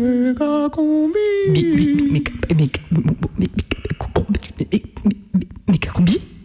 [0.00, 1.18] Méga combi.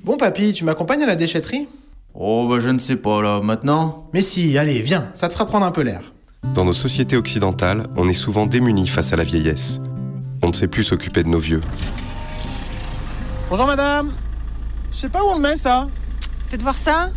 [0.04, 1.70] Bon papy, tu m'accompagnes à la déchetterie
[2.14, 4.10] Oh bah je ne sais pas là, maintenant.
[4.14, 6.14] Mais si, allez, viens, ça te fera prendre un peu l'air.
[6.54, 9.80] Dans nos sociétés occidentales, on est souvent démunis face à la vieillesse.
[10.44, 11.62] On ne sait plus s'occuper de nos vieux.
[13.50, 14.12] Bonjour madame
[14.92, 15.88] Je sais pas où on le met ça
[16.50, 17.10] Faites voir ça.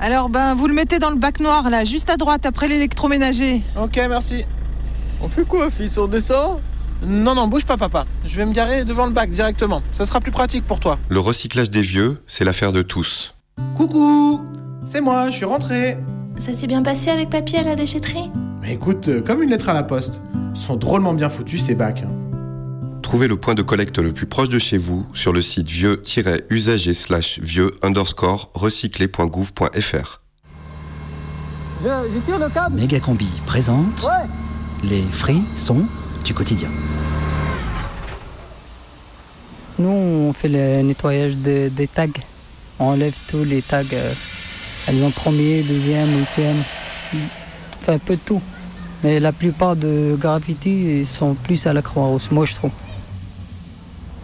[0.00, 3.62] Alors, ben, vous le mettez dans le bac noir, là, juste à droite, après l'électroménager.
[3.80, 4.44] Ok, merci.
[5.22, 5.96] On fait quoi, fils?
[5.98, 6.60] On descend?
[7.02, 8.04] Non, non, bouge pas papa.
[8.24, 9.82] Je vais me garer devant le bac directement.
[9.92, 10.98] Ça sera plus pratique pour toi.
[11.08, 13.34] Le recyclage des vieux, c'est l'affaire de tous.
[13.76, 14.40] Coucou
[14.84, 15.98] C'est moi, je suis rentré.
[16.38, 18.30] Ça s'est bien passé avec papy à la déchetterie?
[18.62, 20.22] Mais écoute, euh, comme une lettre à la poste.
[20.54, 22.02] Ils sont drôlement bien foutus ces bacs.
[22.02, 22.10] hein.
[23.02, 26.92] Trouvez le point de collecte le plus proche de chez vous sur le site vieux-usager
[26.94, 30.20] slash vieux underscore recyclé.gouv.fr.
[31.84, 34.26] Je, je tire le câble Méga combi présente Ouais
[34.82, 35.84] les frissons
[36.24, 36.68] du quotidien.
[39.78, 42.06] Nous, on fait le nettoyage de- des tags.
[42.78, 43.82] On enlève tous les tags.
[43.92, 44.12] euh,
[44.88, 46.56] elles ont premier, deuxième, huitième.
[47.82, 48.40] Enfin, un peu de tout.
[49.02, 52.70] Mais la plupart de graffiti sont plus à la Croix-Rousse, moi je trouve.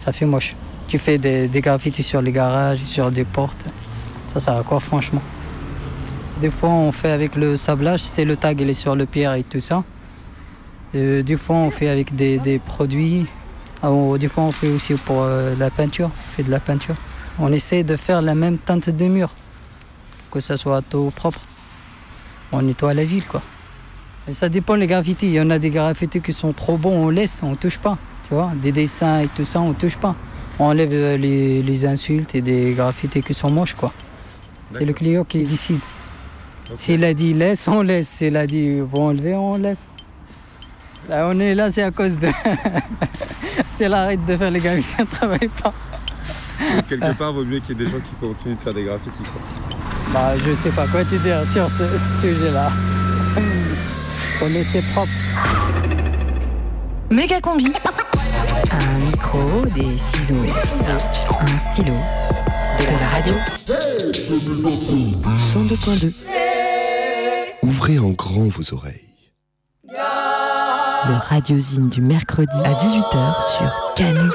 [0.03, 0.55] Ça fait moche.
[0.87, 3.65] Tu fais des, des graffitis sur les garages, sur des portes.
[4.33, 5.21] Ça sert à quoi, franchement?
[6.41, 9.35] Des fois, on fait avec le sablage, c'est le tag, il est sur le pierre
[9.35, 9.83] et tout ça.
[10.95, 13.25] Euh, des fois, on fait avec des, des produits.
[13.81, 16.09] Ah, des fois, on fait aussi pour euh, la peinture.
[16.13, 16.95] On fait de la peinture.
[17.39, 19.29] On essaie de faire la même teinte de mur,
[20.31, 21.41] que ça soit tout propre.
[22.51, 23.41] On nettoie la ville, quoi.
[24.27, 25.27] Mais ça dépend les graffitis.
[25.27, 27.97] Il y en a des graffitis qui sont trop bons, on laisse, on touche pas.
[28.27, 30.15] Tu vois, des dessins et tout ça, on touche pas.
[30.59, 33.91] On enlève euh, les, les insultes et des graffitis qui sont moches, quoi.
[34.69, 35.79] C'est le client qui décide.
[36.73, 38.07] S'il a dit laisse, on laisse.
[38.07, 39.77] S'il a dit bon enlever, on enlève.
[41.09, 42.29] Là, on est là, c'est à cause de.
[43.77, 45.73] c'est l'arrête de faire les graffitis, on ne travaille pas.
[46.87, 49.23] Quelque part, vaut mieux qu'il y ait des gens qui continuent de faire des graffitis.
[50.13, 51.83] Bah, je sais pas quoi te dire sur ce
[52.21, 52.71] sujet-là.
[54.41, 55.11] On était propre.
[57.09, 57.71] Méga combi.
[58.71, 60.35] Un micro, des ciseaux,
[61.41, 61.93] un stylo,
[62.79, 63.33] de la radio.
[65.53, 66.13] 102.2.
[67.63, 69.13] Ouvrez en grand vos oreilles.
[71.05, 74.29] Le radiosine du mercredi à 18h sur Canu.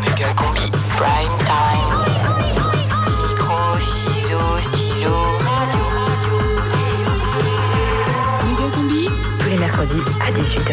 [0.00, 1.94] Méga combi, prime time.
[3.28, 5.86] Micro, ciseaux, stylo, radio.
[8.46, 9.08] Méga combi
[9.38, 10.70] Tous les mercredis à 18h.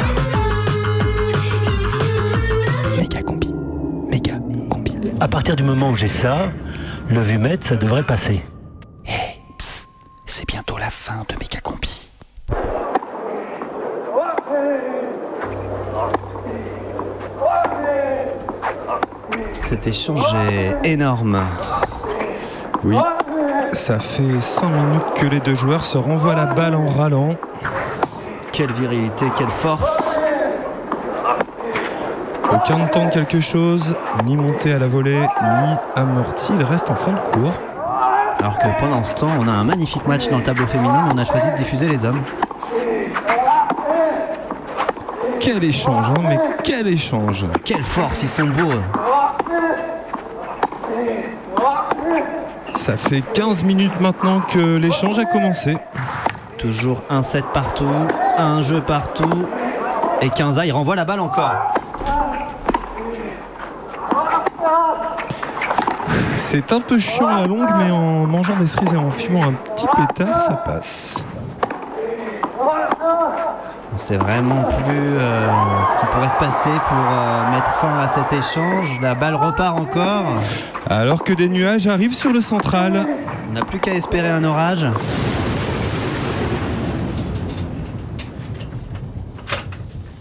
[2.99, 3.53] Méga combi.
[4.09, 4.35] Méga
[4.69, 4.97] combi.
[5.19, 6.51] À partir du moment où j'ai ça,
[7.09, 8.41] le vumètre, ça devrait passer.
[20.83, 21.39] Énorme.
[22.83, 22.95] Oui,
[23.73, 27.35] ça fait 5 minutes que les deux joueurs se renvoient la balle en râlant.
[28.53, 30.17] Quelle virilité, quelle force.
[32.53, 33.95] Aucun ne tente quelque chose,
[34.25, 36.53] ni monté à la volée, ni amorti.
[36.57, 37.53] Il reste en fond de cours.
[38.39, 41.11] Alors que pendant ce temps, on a un magnifique match dans le tableau féminin, mais
[41.15, 42.21] on a choisi de diffuser les hommes.
[45.41, 49.06] Quel échange, hein, mais quel échange Quelle force, ils sont beaux.
[52.87, 55.77] Ça fait 15 minutes maintenant que l'échange a commencé.
[56.57, 57.83] Toujours un set partout,
[58.37, 59.45] un jeu partout.
[60.21, 61.73] Et Quinza, il renvoie la balle encore.
[66.37, 69.43] C'est un peu chiant à la longue, mais en mangeant des cerises et en fumant
[69.43, 71.25] un petit pétard, ça passe.
[73.97, 75.47] On sait vraiment plus euh,
[75.91, 79.01] ce qui pourrait se passer pour euh, mettre fin à cet échange.
[79.01, 80.35] La balle repart encore.
[80.87, 83.07] Alors que des nuages arrivent sur le central.
[83.49, 84.85] On n'a plus qu'à espérer un orage.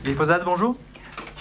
[0.05, 0.77] Glyphosate, bonjour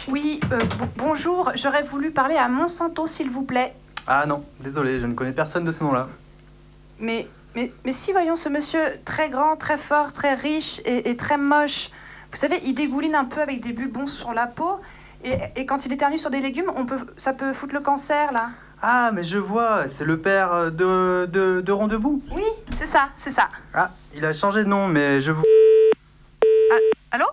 [0.07, 3.73] Oui, euh, bon- bonjour, j'aurais voulu parler à Monsanto, s'il vous plaît.
[4.07, 6.07] Ah non, désolé, je ne connais personne de ce nom-là.
[6.99, 11.15] Mais, mais, mais si, voyons, ce monsieur très grand, très fort, très riche et, et
[11.17, 11.89] très moche,
[12.31, 14.79] vous savez, il dégouline un peu avec des bulbons sur la peau,
[15.23, 18.31] et, et quand il éternue sur des légumes, on peut, ça peut foutre le cancer,
[18.31, 18.49] là.
[18.81, 22.21] Ah, mais je vois, c'est le père euh, de, de, de Rondebout.
[22.31, 22.43] Oui,
[22.77, 23.49] c'est ça, c'est ça.
[23.73, 25.43] Ah, il a changé de nom, mais je vous...
[26.71, 26.75] Ah,
[27.11, 27.25] allô?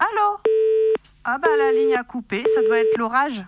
[0.00, 0.38] Allô?
[1.24, 3.42] Ah bah la ligne a coupé, ça doit être l'orage.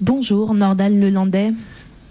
[0.00, 1.52] Bonjour, Nordal Lelandais.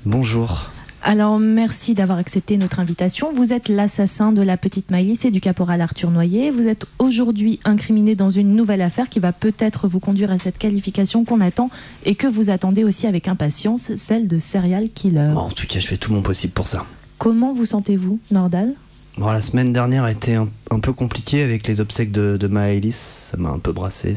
[0.03, 0.71] Bonjour.
[1.07, 3.31] Alors, merci d'avoir accepté notre invitation.
[3.31, 6.49] Vous êtes l'assassin de la petite Maïlis et du caporal Arthur Noyer.
[6.49, 10.57] Vous êtes aujourd'hui incriminé dans une nouvelle affaire qui va peut-être vous conduire à cette
[10.57, 11.69] qualification qu'on attend
[12.05, 15.29] et que vous attendez aussi avec impatience, celle de serial killer.
[15.31, 16.87] Bon, en tout cas, je fais tout mon possible pour ça.
[17.19, 18.73] Comment vous sentez-vous, Nordal?
[19.19, 22.47] Bon, la semaine dernière a été un, un peu compliquée avec les obsèques de, de
[22.47, 23.29] Maëlys.
[23.29, 24.15] Ça m'a un peu brassé.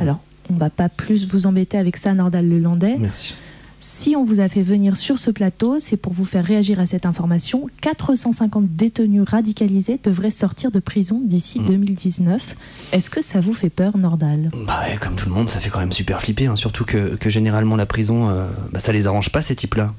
[0.00, 0.18] Alors,
[0.50, 2.96] on va pas plus vous embêter avec ça, Nordal Lelandais.
[2.98, 3.34] Merci.
[3.84, 6.86] Si on vous a fait venir sur ce plateau, c'est pour vous faire réagir à
[6.86, 7.66] cette information.
[7.80, 11.66] 450 détenus radicalisés devraient sortir de prison d'ici Mm.
[11.66, 12.56] 2019.
[12.92, 14.52] Est-ce que ça vous fait peur, Nordal?
[14.66, 16.46] Bah ouais, comme tout le monde, ça fait quand même super flipper.
[16.46, 16.54] hein.
[16.54, 19.92] Surtout que, que généralement la prison, euh, bah, ça les arrange pas ces types-là.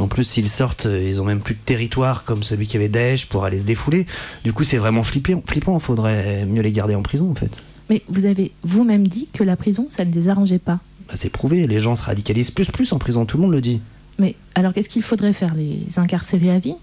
[0.00, 2.88] En plus, s'ils sortent, euh, ils ont même plus de territoire comme celui qui avait
[2.88, 4.06] Daesh pour aller se défouler.
[4.42, 5.40] Du coup, c'est vraiment flippant.
[5.46, 5.78] Flippant.
[5.78, 7.62] Faudrait mieux les garder en prison, en fait.
[7.90, 10.80] Mais vous avez vous-même dit que la prison, ça ne les arrangeait pas.
[11.08, 11.66] Bah, c'est prouvé.
[11.66, 13.24] Les gens se radicalisent plus plus en prison.
[13.26, 13.80] Tout le monde le dit.
[14.18, 16.74] Mais alors qu'est-ce qu'il faudrait faire Les incarcérer à vie?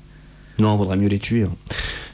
[0.60, 1.44] Non, vaudrait mieux les tuer.
[1.44, 1.52] hein.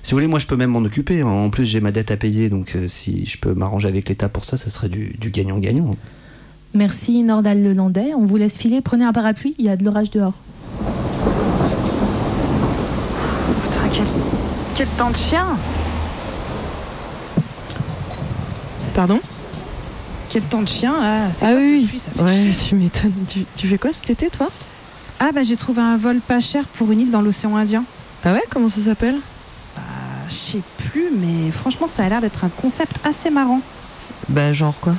[0.03, 1.21] Si vous voulez, moi, je peux même m'en occuper.
[1.21, 1.27] hein.
[1.27, 4.29] En plus, j'ai ma dette à payer, donc euh, si je peux m'arranger avec l'État
[4.29, 5.91] pour ça, ça serait du du gagnant-gagnant.
[6.73, 8.13] Merci, Nordal Lelandais.
[8.15, 8.81] On vous laisse filer.
[8.81, 10.33] Prenez un parapluie, il y a de l'orage dehors.
[13.63, 14.05] Putain, quel,
[14.75, 15.45] quel temps de chien?
[18.93, 19.19] Pardon?
[20.39, 23.11] Quel temps de chien ah, Ah quoi oui, pluie, ça fait ouais, tu m'étonnes.
[23.27, 24.47] Tu, tu fais quoi cet été, toi?
[25.19, 27.83] Ah bah j'ai trouvé un vol pas cher pour une île dans l'océan Indien.
[28.23, 29.15] Ah ouais, comment ça s'appelle?
[29.75, 29.81] Bah
[30.29, 33.61] je sais plus, mais franchement ça a l'air d'être un concept assez marrant.
[34.29, 34.93] Bah genre quoi?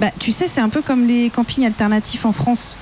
[0.00, 2.74] Bah tu sais, c'est un peu comme les campings alternatifs en France.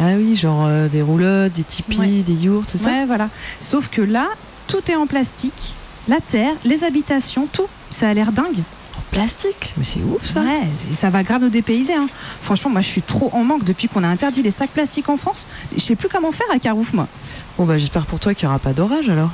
[0.00, 2.22] Ah oui, genre euh, des roulottes, des tipis, Ouais.
[2.22, 2.88] des yurts, c'est ça?
[2.88, 3.28] Ouais, voilà.
[3.60, 4.28] Sauf que là,
[4.66, 5.74] tout est en plastique.
[6.08, 7.66] La terre, les habitations, tout.
[7.90, 8.62] Ça a l'air dingue.
[9.10, 10.62] Plastique Mais c'est ouf ça Ouais,
[10.92, 11.94] et ça va grave nous dépayser.
[11.94, 12.08] Hein.
[12.42, 15.16] Franchement, moi je suis trop en manque depuis qu'on a interdit les sacs plastiques en
[15.16, 15.46] France.
[15.74, 17.08] Je sais plus comment faire à Carouf, moi.
[17.56, 19.30] Bon bah j'espère pour toi qu'il n'y aura pas d'orage alors.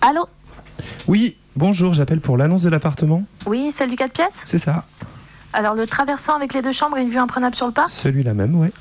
[0.00, 0.26] Allô?
[1.06, 3.24] Oui, bonjour, j'appelle pour l'annonce de l'appartement.
[3.46, 4.34] Oui, celle du 4 pièces?
[4.44, 4.84] C'est ça,
[5.52, 7.88] Alors, le traversant avec les deux chambres et une vue imprenable sur le parc?
[7.90, 8.72] Celui-là même, ouais.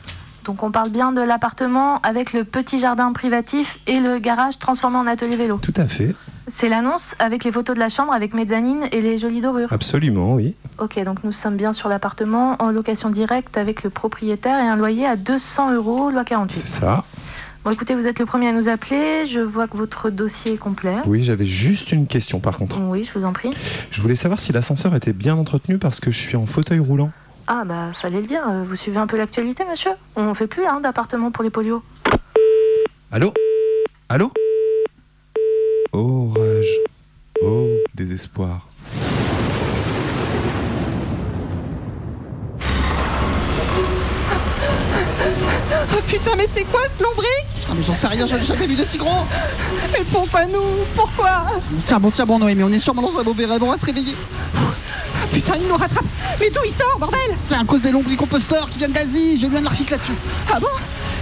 [0.46, 4.98] Donc, on parle bien de l'appartement avec le petit jardin privatif et le garage transformé
[4.98, 5.58] en atelier vélo.
[5.62, 6.14] Tout à fait,
[6.52, 9.72] C'est l'annonce avec les photos de la chambre avec mezzanine et les jolies dorures.
[9.72, 10.56] absolument, oui.
[10.80, 14.76] Ok, donc nous sommes bien sur l'appartement en location directe avec le propriétaire et un
[14.76, 16.60] loyer à 200 euros, loi 48.
[16.60, 17.04] C'est ça.
[17.64, 19.26] Bon, écoutez, vous êtes le premier à nous appeler.
[19.26, 20.96] Je vois que votre dossier est complet.
[21.06, 22.78] Oui, j'avais juste une question par contre.
[22.82, 23.52] Oui, je vous en prie.
[23.90, 27.12] Je voulais savoir si l'ascenseur était bien entretenu parce que je suis en fauteuil roulant.
[27.48, 28.48] Ah, bah, fallait le dire.
[28.50, 31.84] euh, Vous suivez un peu l'actualité, monsieur On fait plus hein, d'appartements pour les polios.
[33.12, 33.34] Allô?
[34.10, 34.32] Allô?
[35.92, 36.80] Orage.
[37.42, 38.68] Oh, désespoir.
[45.92, 47.28] Oh putain, mais c'est quoi ce lombric?
[47.56, 49.26] Putain, mais j'en sais rien, j'en ai jamais vu de si gros
[49.92, 50.00] Mais
[50.40, 50.62] à nous
[50.96, 51.46] Pourquoi?
[51.86, 53.78] Tiens, bon, tiens, bon, Noé, mais on est sûrement dans un mauvais rêve, on va
[53.78, 54.16] se réveiller.
[55.34, 56.06] Putain, il nous rattrape
[56.40, 57.20] Mais d'où il sort, bordel?
[57.48, 60.14] C'est à cause des lombricomposteurs qui viennent d'Asie, j'ai lu un article là-dessus.
[60.54, 60.68] Ah bon?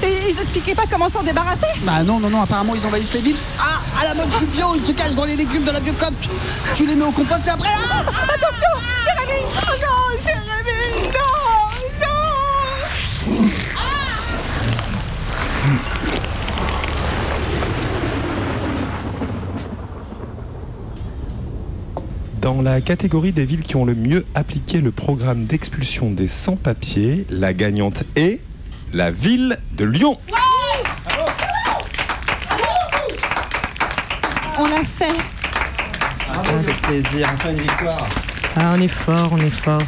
[0.03, 1.67] Et ils expliquaient pas comment s'en débarrasser?
[1.83, 3.37] Bah non, non, non, apparemment ils envahissent les villes.
[3.59, 6.13] Ah, à la mode du bio, ils se cachent dans les légumes de la biocop.
[6.75, 7.69] Tu les mets au compost et après.
[7.69, 8.71] Ah Attention
[9.05, 11.40] Jérémy Oh non Jérémy Non
[22.41, 27.27] Dans la catégorie des villes qui ont le mieux appliqué le programme d'expulsion des sans-papiers,
[27.29, 28.41] la gagnante est
[28.93, 30.17] la ville de Lyon.
[34.57, 35.13] On l'a fait
[36.27, 38.09] Ah, ça fait plaisir, enfin une victoire.
[38.55, 39.83] Ah on est fort, on est fort.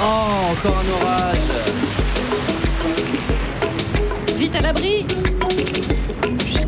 [0.00, 1.36] Oh, encore un orage.
[4.36, 5.06] Vite à l'abri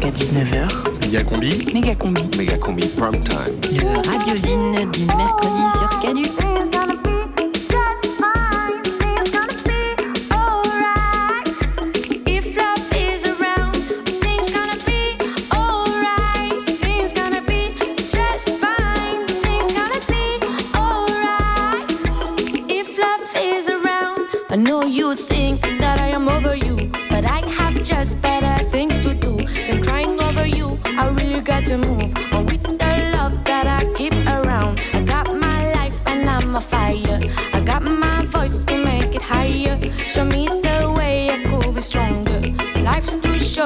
[0.02, 1.73] Jusqu'à 19h, Méga combi.
[1.75, 2.23] méga combi.
[2.38, 3.61] Méga combi prime time.
[3.73, 6.30] Le radiosine du mercredi sur Canu.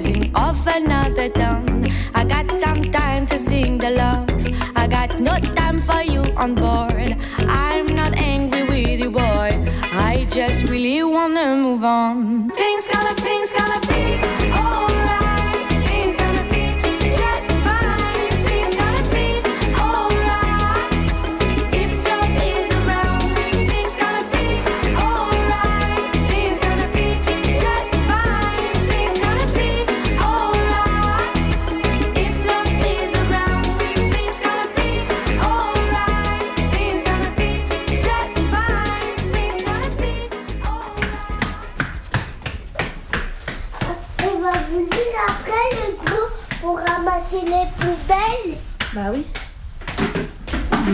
[0.00, 1.86] rising of another dawn.
[2.14, 4.30] I got some time to sing the love.
[4.74, 7.16] I got no time for you on board.
[7.38, 9.50] I'm not angry with you, boy.
[9.92, 12.19] I just really wanna move on.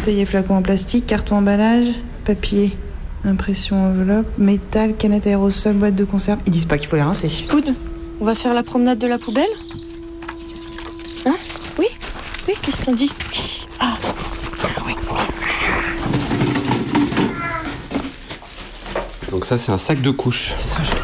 [0.07, 1.89] Bouteilles et flacons en plastique, carton emballage,
[2.25, 2.79] papier,
[3.25, 6.39] impression enveloppe, métal, canette aérosol, boîte de conserve.
[6.47, 7.29] Ils disent pas qu'il faut les rincer.
[7.49, 7.75] Poud,
[8.21, 9.49] on va faire la promenade de la poubelle
[11.27, 11.35] Hein?
[11.77, 11.89] Oui
[12.47, 13.11] Oui, qu'est-ce qu'on dit?
[13.81, 13.95] Ah,
[19.33, 20.55] Donc ça c'est un sac de couches.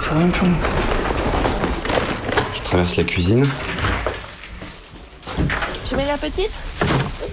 [0.05, 0.31] Plomb.
[2.55, 3.49] Je traverse la cuisine.
[5.89, 6.53] Tu mets la petite?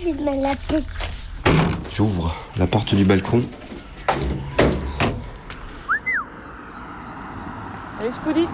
[0.01, 1.08] Je mets la petite.
[1.99, 3.43] J'ouvre la porte du balcon.
[7.99, 8.47] Allez, Spoody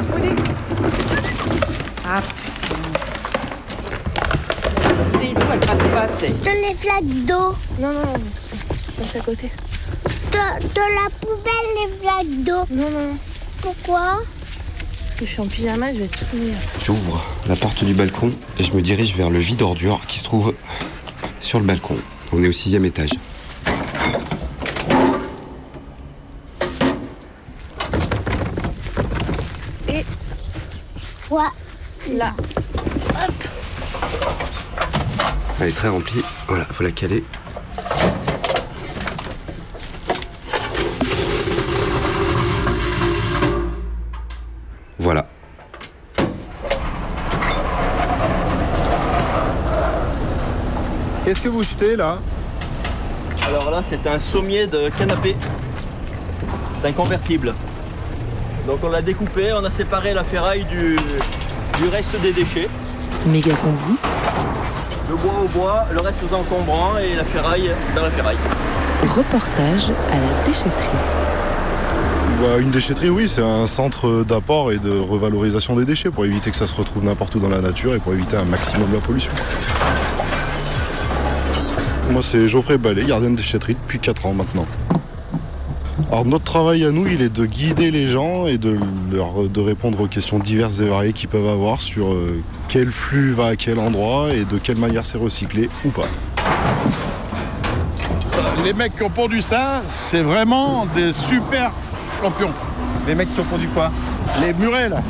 [0.00, 0.34] Spoody
[2.06, 2.76] Ah putain.
[4.88, 6.32] La bouteille d'eau, elle passe pas, tu sais.
[6.32, 7.54] Dans les flaques d'eau.
[7.78, 8.14] Non, non,
[8.96, 9.52] passe à côté.
[10.32, 12.74] Dans, dans la poubelle, les flaques d'eau.
[12.74, 13.18] Non, non.
[13.60, 14.22] Pourquoi?
[15.16, 16.54] Que je suis en pyjama, je vais tout finir.
[16.84, 20.24] J'ouvre la porte du balcon et je me dirige vers le vide ordure qui se
[20.24, 20.54] trouve
[21.40, 21.96] sur le balcon.
[22.32, 23.10] On est au sixième étage.
[29.88, 30.04] Et
[31.28, 31.50] Quoi
[32.12, 32.34] là.
[35.60, 36.20] Elle est très remplie.
[36.46, 37.24] Voilà, faut la caler.
[51.80, 52.18] Là
[53.46, 55.36] Alors là, c'est un sommier de canapé.
[56.80, 57.54] C'est un convertible.
[58.66, 62.68] Donc on l'a découpé, on a séparé la ferraille du, du reste des déchets.
[63.26, 63.98] Méga combi.
[65.10, 68.38] Le bois au bois, le reste aux encombrants et la ferraille dans la ferraille.
[69.02, 70.96] Reportage à la déchetterie.
[72.40, 76.50] Bah, Une déchetterie, oui, c'est un centre d'apport et de revalorisation des déchets pour éviter
[76.50, 79.00] que ça se retrouve n'importe où dans la nature et pour éviter un maximum la
[79.00, 79.32] pollution.
[82.10, 84.66] Moi, c'est Geoffrey Ballet, gardien de déchetterie depuis 4 ans maintenant.
[86.10, 88.78] Alors notre travail à nous, il est de guider les gens et de,
[89.12, 93.32] leur, de répondre aux questions diverses et variées qu'ils peuvent avoir sur euh, quel flux
[93.32, 96.06] va à quel endroit et de quelle manière c'est recyclé ou pas.
[98.64, 101.72] Les mecs qui ont pondu ça, c'est vraiment des super
[102.22, 102.52] champions.
[103.06, 103.90] Les mecs qui ont pondu quoi?
[104.40, 105.02] Les murets là.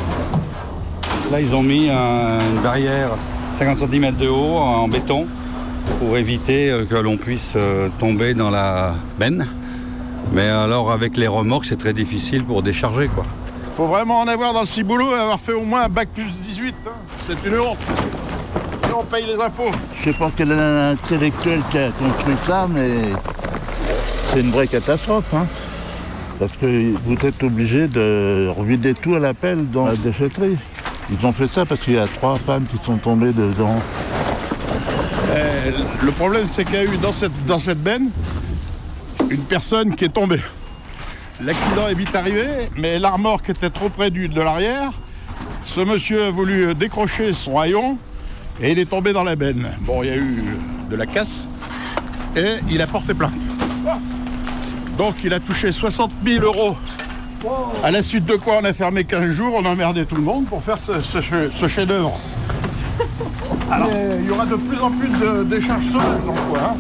[1.31, 3.11] Là, ils ont mis un- une barrière
[3.59, 5.27] 50 cm de haut en béton
[5.99, 9.47] pour éviter euh, que l'on puisse euh, tomber dans la benne.
[10.33, 13.25] Mais alors, avec les remorques, c'est très difficile pour décharger, quoi.
[13.77, 16.25] Faut vraiment en avoir dans le ciboulot et avoir fait au moins un bac plus
[16.49, 16.75] 18.
[16.87, 16.91] hein.
[17.27, 17.77] C'est une honte.
[18.89, 19.71] Et on paye les impôts.
[19.99, 23.11] Je sais pas quel intellectuel qui a construit ça, mais
[24.33, 25.25] c'est une vraie catastrophe.
[25.35, 25.47] hein.
[26.39, 30.57] Parce que vous êtes obligé de revider tout à la pelle dans la déchetterie.
[31.11, 33.77] Ils ont fait ça parce qu'il y a trois femmes qui sont tombées dedans.
[36.03, 37.13] Le problème, c'est qu'il y a eu dans
[37.59, 38.11] cette, benne
[39.31, 40.41] une personne qui est tombée.
[41.43, 42.47] L'accident est vite arrivé,
[42.77, 44.93] mais l'armorque était trop près de l'arrière.
[45.65, 47.99] Ce monsieur a voulu décrocher son haillon
[48.63, 49.67] et il est tombé dans la benne.
[49.81, 50.45] Bon, il y a eu
[50.89, 51.45] de la casse
[52.37, 53.33] et il a porté plainte.
[54.97, 56.77] Donc il a touché 60 000 euros.
[57.83, 60.23] À la suite de quoi on a fermé 15 jours, on a emmerdé tout le
[60.23, 62.19] monde pour faire ce, ce chef-d'œuvre.
[63.71, 63.89] Alors,
[64.21, 66.59] il y aura de plus en plus de décharges sauvages en quoi.
[66.71, 66.77] hein.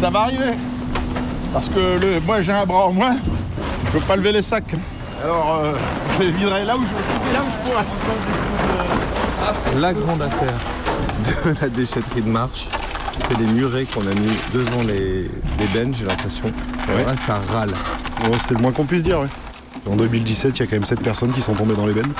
[0.00, 0.52] Ça va arriver.
[1.52, 3.16] Parce que le, moi j'ai un bras en moins,
[3.86, 4.74] je peux pas lever les sacs.
[5.24, 5.72] Alors euh,
[6.18, 7.84] je les viderai là où je, là où je pourrai.
[9.80, 10.52] La grande affaire
[11.44, 12.66] de la déchetterie de Marche,
[13.28, 16.44] c'est les murets qu'on a mis devant les, les bennes, j'ai l'impression.
[16.88, 17.04] Ouais.
[17.04, 17.70] Là, ça râle.
[18.24, 19.28] Bon, c'est le moins qu'on puisse dire, ouais.
[19.90, 22.12] En 2017, il y a quand même 7 personnes qui sont tombées dans les bennes,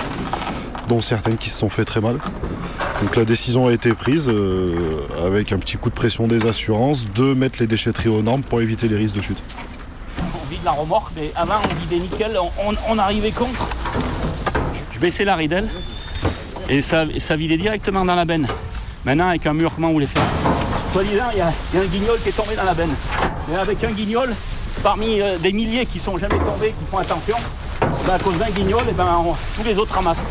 [0.88, 2.16] dont certaines qui se sont fait très mal.
[3.02, 4.72] Donc la décision a été prise euh,
[5.24, 8.60] avec un petit coup de pression des assurances de mettre les déchetteries aux normes pour
[8.62, 9.38] éviter les risques de chute.
[10.18, 13.68] On vide la remorque, mais avant on vidait nickel, on, on- arrivait contre.
[14.94, 15.68] Je baissais la ridelle
[16.70, 18.46] et ça, et ça vidait directement dans la benne.
[19.04, 20.22] Maintenant avec un mur, comment vous les faire?
[20.92, 22.94] Soit disant, il y, a- un guignol qui est tombé dans la benne.
[23.52, 24.34] Et avec un guignol,
[24.82, 27.36] parmi euh, des milliers qui sont jamais tombés, qui font attention,
[28.06, 29.22] ben, à cause d'un guignol, eh ben,
[29.56, 30.22] tous les autres ramassent.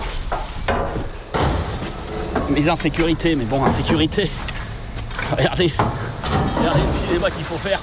[2.50, 4.30] Mais en sécurité, mais bon, en sécurité.
[5.36, 5.74] Regardez,
[6.58, 7.80] regardez le cinéma qu'il faut faire.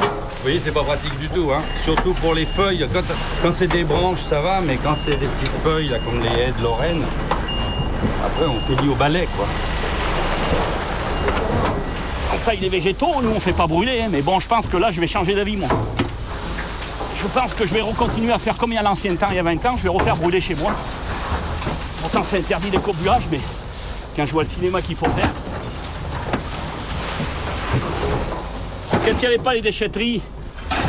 [0.00, 1.62] Vous voyez, c'est pas pratique du tout, hein.
[1.82, 2.86] Surtout pour les feuilles.
[3.42, 6.28] Quand, c'est des branches, ça va, mais quand c'est des petites feuilles, là, comme les
[6.28, 7.02] haies de Lorraine,
[8.24, 9.46] après on lié au balai, quoi.
[12.34, 14.76] On taille les végétaux, nous on fait pas brûler, hein, mais bon, je pense que
[14.76, 15.68] là je vais changer d'avis, moi.
[17.20, 19.36] Je pense que je vais continuer à faire comme il y a l'ancien temps, il
[19.36, 20.72] y a 20 ans, je vais refaire brûler chez moi.
[22.00, 23.40] Pourtant c'est interdit les coburage, mais
[24.18, 25.30] quand je vois le cinéma qu'il faut faire.
[28.90, 30.20] Quand il n'y avait pas les déchetteries,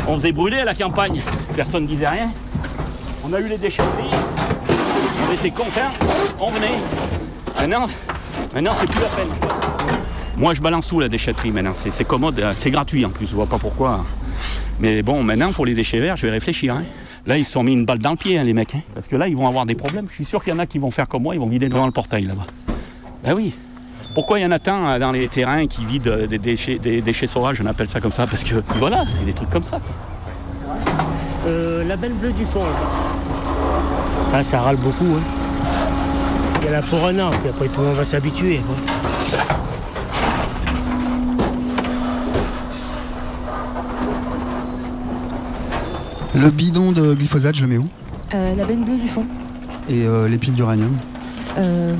[0.08, 1.20] on faisait brûler à la campagne,
[1.54, 2.32] personne ne disait rien.
[3.24, 4.10] On a eu les déchetteries,
[5.28, 5.92] on était contents,
[6.40, 6.74] on venait.
[7.56, 7.86] Maintenant,
[8.52, 9.28] maintenant c'est plus la peine.
[10.36, 11.74] Moi, je balance tout la déchetterie maintenant.
[11.76, 13.26] C'est commode, euh, c'est gratuit en plus.
[13.26, 14.04] Je vois pas pourquoi.
[14.80, 16.74] Mais bon, maintenant, pour les déchets verts, je vais réfléchir.
[16.74, 16.82] hein.
[17.26, 18.74] Là, ils se sont mis une balle dans le pied, hein, les mecs.
[18.74, 18.80] hein.
[18.94, 20.06] Parce que là, ils vont avoir des problèmes.
[20.10, 21.68] Je suis sûr qu'il y en a qui vont faire comme moi, ils vont vider
[21.68, 22.46] devant le portail là-bas.
[23.22, 23.54] Ben oui.
[24.14, 27.00] Pourquoi il y en a tant euh, dans les terrains qui vident des déchets, des
[27.00, 27.60] déchets sauvages?
[27.62, 29.78] On appelle ça comme ça parce que voilà, c'est des trucs comme ça.
[31.46, 32.64] Euh, la belle bleue du fond.
[34.32, 35.04] Ah, ça râle beaucoup.
[35.04, 35.22] Hein.
[36.60, 38.60] Il y a la pour un an, puis après tout le monde va s'habituer.
[46.34, 47.88] Le bidon de glyphosate, je le mets où?
[48.34, 49.24] Euh, la benne bleue du fond,
[49.88, 50.96] Et euh, les piles d'uranium?
[51.58, 51.94] Euh,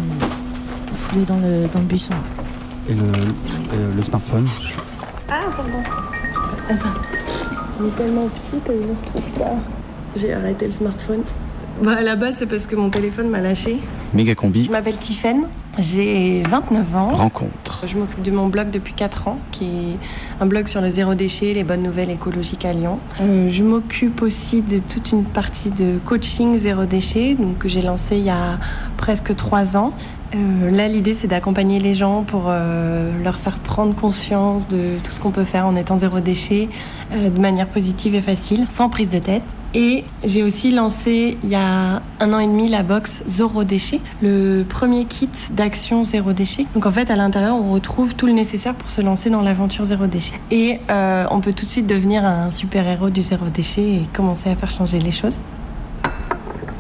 [0.95, 2.13] foulée dans le, dans le buisson.
[2.89, 4.47] Et le, et le smartphone
[5.29, 5.83] Ah, pardon.
[6.69, 7.01] Attends.
[7.81, 9.55] Il est tellement petit que je ne le retrouve pas.
[10.17, 11.23] J'ai arrêté le smartphone.
[11.83, 13.79] Bah, à la base, c'est parce que mon téléphone m'a lâché.
[14.13, 14.65] Méga combi.
[14.65, 15.45] Je m'appelle Tiffaine,
[15.79, 17.09] j'ai 29 ans.
[17.09, 17.85] Rencontre.
[17.87, 21.15] Je m'occupe de mon blog depuis 4 ans, qui est un blog sur le zéro
[21.15, 22.99] déchet, les bonnes nouvelles écologiques à Lyon.
[23.23, 27.81] Euh, je m'occupe aussi de toute une partie de coaching zéro déchet, donc que j'ai
[27.83, 28.59] lancé il y a
[28.99, 29.95] presque 3 ans.
[30.35, 35.11] Euh, là, l'idée, c'est d'accompagner les gens pour euh, leur faire prendre conscience de tout
[35.11, 36.69] ce qu'on peut faire en étant zéro déchet,
[37.13, 39.43] euh, de manière positive et facile, sans prise de tête.
[39.73, 44.01] Et j'ai aussi lancé il y a un an et demi la box Zéro Déchet,
[44.21, 46.67] le premier kit d'action zéro déchet.
[46.75, 49.85] Donc en fait, à l'intérieur, on retrouve tout le nécessaire pour se lancer dans l'aventure
[49.85, 50.41] zéro déchet.
[50.51, 54.57] Et on peut tout de suite devenir un super-héros du zéro déchet et commencer à
[54.57, 55.39] faire changer les choses.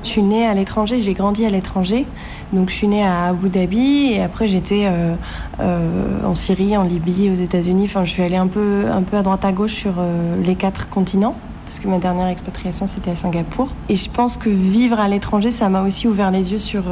[0.02, 2.06] Je suis née à l'étranger, j'ai grandi à l'étranger.
[2.52, 5.14] Donc je suis née à Abu Dhabi et après j'étais euh,
[5.60, 7.84] euh, en Syrie, en Libye, aux États-Unis.
[7.84, 10.54] Enfin, je suis allée un peu, un peu à droite à gauche sur euh, les
[10.54, 11.34] quatre continents
[11.66, 13.68] parce que ma dernière expatriation c'était à Singapour.
[13.88, 16.82] Et je pense que vivre à l'étranger, ça m'a aussi ouvert les yeux sur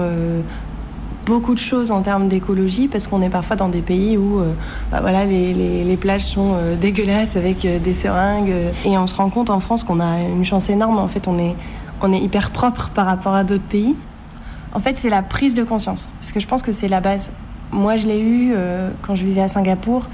[1.26, 4.40] beaucoup de choses en termes d'écologie parce qu'on est parfois dans des pays où
[4.92, 9.58] bah voilà, les, plages sont dégueulasses avec des seringues et on se rend compte en
[9.58, 11.00] France qu'on a une chance énorme.
[11.00, 11.56] En fait, on est,
[12.02, 13.96] on est hyper propre par rapport à d'autres pays.
[14.72, 17.30] En fait, c'est la prise de conscience parce que je pense que c'est la base.
[17.72, 20.06] Moi, je l'ai eu euh, quand je vivais à Singapour.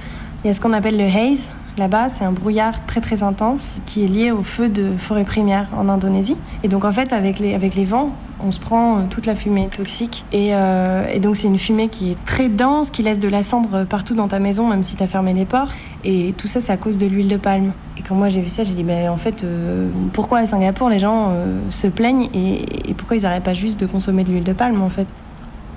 [0.43, 1.49] Il y a ce qu'on appelle le haze.
[1.77, 5.67] Là-bas, c'est un brouillard très très intense qui est lié au feu de forêt primaire
[5.77, 6.37] en Indonésie.
[6.63, 10.25] Et donc en fait, avec les, vents, on se prend euh, toute la fumée toxique.
[10.33, 13.43] Et, euh, et donc c'est une fumée qui est très dense, qui laisse de la
[13.43, 15.71] cendre partout dans ta maison, même si tu as fermé les ports.
[16.05, 17.73] Et tout ça, c'est à cause de l'huile de palme.
[18.09, 20.99] Quand moi j'ai vu ça, j'ai dit, ben en fait, euh, pourquoi à Singapour les
[20.99, 22.67] gens euh, se plaignent et,
[22.99, 25.07] pourquoi ils n'arrêtent pas juste de consommer de l'huile de palme en fait?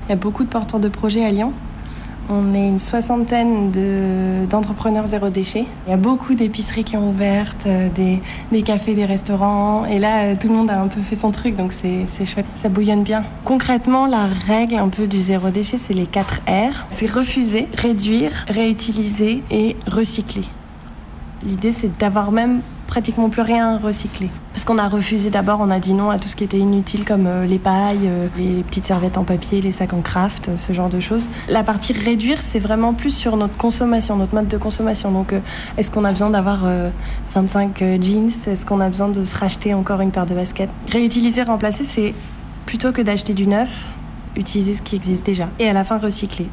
[0.08, 1.54] Il y a beaucoup de porteurs de projets à Lyon.
[2.30, 5.66] On est une soixantaine de- d'entrepreneurs zéro déchet.
[5.88, 9.86] Il y a beaucoup d'épiceries qui ont ouvert, euh, des, des cafés, des restaurants.
[9.86, 12.46] Et là, tout le monde a un peu fait son truc, donc c'est chouette.
[12.56, 13.24] Ça bouillonne bien.
[13.46, 16.86] Concrètement, la règle un peu du zéro déchet, c'est les 4 R.
[16.90, 20.44] C'est refuser, réduire, réutiliser et recycler.
[21.44, 24.30] L'idée, c'est d'avoir même pratiquement plus rien recyclé.
[24.54, 27.06] Parce qu'on a refusé d'abord, on a dit non à tout ce qui était inutile
[27.06, 30.58] comme euh, les pailles, euh, les petites serviettes en papier, les sacs en craft, euh,
[30.58, 31.30] ce genre de choses.
[31.50, 35.12] La partie réduire, c'est vraiment plus sur notre consommation, notre mode de consommation.
[35.12, 35.34] Donc,
[35.78, 36.90] est-ce qu'on a besoin d'avoir euh,
[37.36, 38.32] 25 euh, jeans?
[38.48, 40.70] Est-ce qu'on a besoin de se racheter encore une paire de baskets?
[40.90, 42.16] Réutiliser, remplacer, c'est
[42.66, 43.86] plutôt que d'acheter du neuf,
[44.36, 45.50] utiliser ce qui existe déjà.
[45.60, 46.50] Et à la fin, recycler.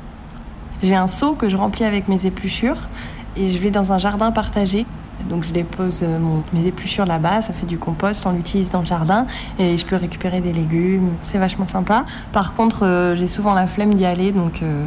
[0.83, 2.89] J'ai un seau que je remplis avec mes épluchures
[3.37, 4.87] et je vais dans un jardin partagé
[5.29, 6.19] Donc je dépose euh,
[6.53, 9.27] mes épluchures là-bas, ça fait du compost, on l'utilise dans le jardin
[9.59, 12.05] et je peux récupérer des légumes, c'est vachement sympa.
[12.33, 14.85] Par contre, euh, j'ai souvent la flemme d'y aller, donc euh,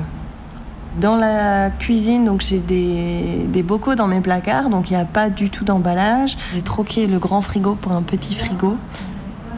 [0.99, 5.05] dans la cuisine, donc j'ai des, des bocaux dans mes placards, donc il n'y a
[5.05, 6.37] pas du tout d'emballage.
[6.53, 8.77] J'ai troqué le grand frigo pour un petit frigo.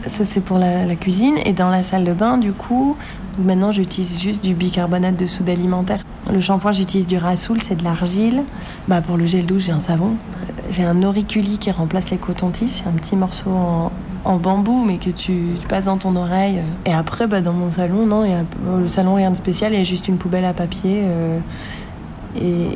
[0.06, 1.36] Ça, c'est pour la, cuisine.
[1.44, 2.96] Et dans la salle de bain, du coup,
[3.38, 6.04] maintenant, j'utilise juste du bicarbonate de soude alimentaire.
[6.32, 8.42] Le shampoing, j'utilise du Rasoul, c'est de l'argile.
[8.88, 10.16] Bah, pour le gel douche, j'ai un savon.
[10.70, 12.70] J'ai un auriculi qui remplace les cotons-tiges.
[12.70, 13.50] C'est un petit morceau
[14.24, 16.60] en, bambou, mais que tu, passes dans ton oreille.
[16.86, 18.24] Et après, bah, dans mon salon, non,
[18.78, 19.72] le salon, rien de spécial.
[19.72, 21.02] Il y a juste une poubelle à papier.
[21.04, 21.38] euh,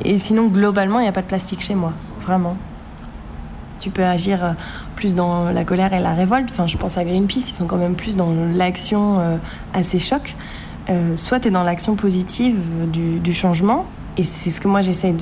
[0.04, 1.92] et sinon, globalement, il n'y a pas de plastique chez moi.
[2.20, 2.56] Vraiment.
[3.80, 4.52] Tu peux agir euh,
[4.96, 6.48] plus dans la colère et la révolte.
[6.50, 9.36] Enfin, je pense à Greenpeace, ils sont quand même plus dans l'action euh,
[9.72, 10.34] assez choc.
[10.90, 13.86] Euh, soit tu es dans l'action positive euh, du, changement,
[14.18, 15.14] et c'est ce que moi j'essaie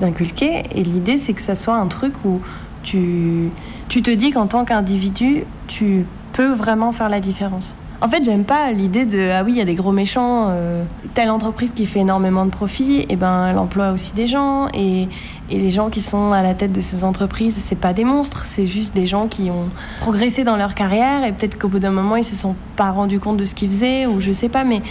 [0.00, 0.62] d'inculquer.
[0.74, 2.40] Et l'idée, c'est que ça soit un truc où
[2.82, 3.50] tu,
[3.88, 7.76] tu te dis qu'en tant qu'individu, tu peux vraiment faire la différence.
[8.00, 10.84] En fait, j'aime pas l'idée de ah oui, il y a des gros méchants, euh,
[11.14, 15.08] telle entreprise qui fait énormément de profit, et ben elle emploie aussi des gens et,
[15.50, 18.66] les gens qui sont à la tête de ces entreprises, c'est pas des monstres, c'est
[18.66, 22.16] juste des gens qui ont progressé dans leur carrière et peut-être qu'au bout d'un moment
[22.16, 24.82] ils se sont pas rendus compte de ce qu'ils faisaient ou je sais pas, mais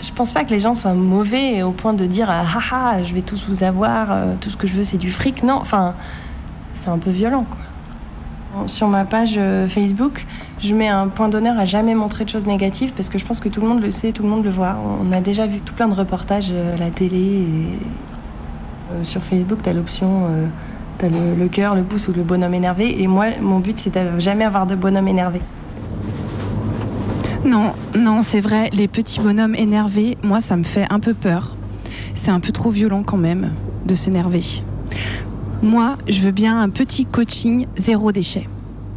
[0.00, 3.12] je pense pas que les gens soient mauvais au point de dire ah ah, je
[3.12, 5.44] vais tous vous avoir, euh, tout ce que je veux c'est du fric.
[5.44, 5.94] Non, enfin
[6.74, 7.58] c'est un peu violent quoi.
[8.66, 10.26] Sur ma page euh, Facebook,
[10.60, 13.40] je mets un point d'honneur à jamais montrer de choses négatives parce que je pense
[13.40, 14.76] que tout le monde le sait, tout le monde le voit.
[15.00, 17.44] On a déjà vu tout plein de reportages euh, à la télé et
[18.92, 20.46] euh, sur Facebook, tu as l'option, euh,
[20.98, 23.02] tu as le, le cœur, le pouce ou le bonhomme énervé.
[23.02, 25.40] Et moi, mon but, c'est de jamais avoir de bonhomme énervé.
[27.44, 31.54] Non, non, c'est vrai, les petits bonhommes énervés, moi, ça me fait un peu peur.
[32.14, 33.50] C'est un peu trop violent quand même
[33.86, 34.42] de s'énerver.
[35.62, 38.48] Moi, je veux bien un petit coaching zéro déchet.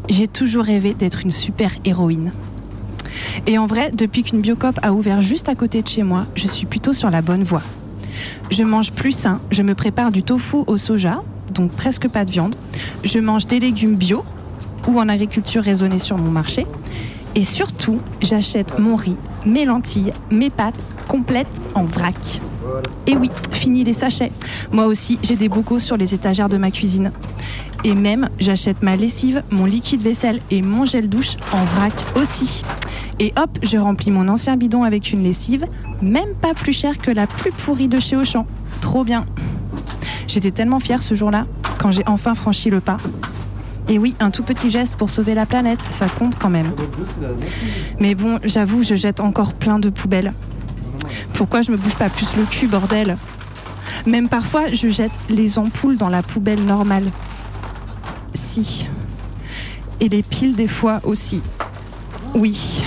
[0.10, 2.32] J'ai toujours rêvé d'être une super héroïne.
[3.46, 6.48] Et en vrai, depuis qu'une Biocop a ouvert juste à côté de chez moi, je
[6.48, 7.62] suis plutôt sur la bonne voie.
[8.50, 11.22] Je mange plus sain, je me prépare du tofu au soja,
[11.54, 12.56] donc presque pas de viande.
[13.04, 14.24] Je mange des légumes bio
[14.88, 16.66] ou en agriculture raisonnée sur mon marché.
[17.36, 22.42] Et surtout, j'achète mon riz, mes lentilles, mes pâtes complètes en vrac.
[23.08, 24.32] Et oui, fini les sachets.
[24.72, 27.12] Moi aussi, j'ai des bocaux sur les étagères de ma cuisine.
[27.84, 32.64] Et même, j'achète ma lessive, mon liquide vaisselle et mon gel douche en vrac aussi.
[33.20, 35.68] Et hop, je remplis mon ancien bidon avec une lessive,
[36.02, 38.46] même pas plus chère que la plus pourrie de chez Auchan.
[38.82, 39.26] Trop bien.
[40.28, 41.46] J'étais tellement fière ce jour-là,
[41.78, 42.98] quand j'ai enfin franchi le pas.
[43.88, 46.72] Et oui, un tout petit geste pour sauver la planète, ça compte quand même.
[48.00, 50.34] Mais bon, j'avoue, je jette encore plein de poubelles.
[51.36, 53.18] Pourquoi je me bouge pas plus le cul, bordel?
[54.06, 57.06] Même parfois, je jette les ampoules dans la poubelle normale.
[58.34, 58.88] Si.
[60.00, 61.42] Et les piles des fois aussi.
[62.34, 62.86] Oui.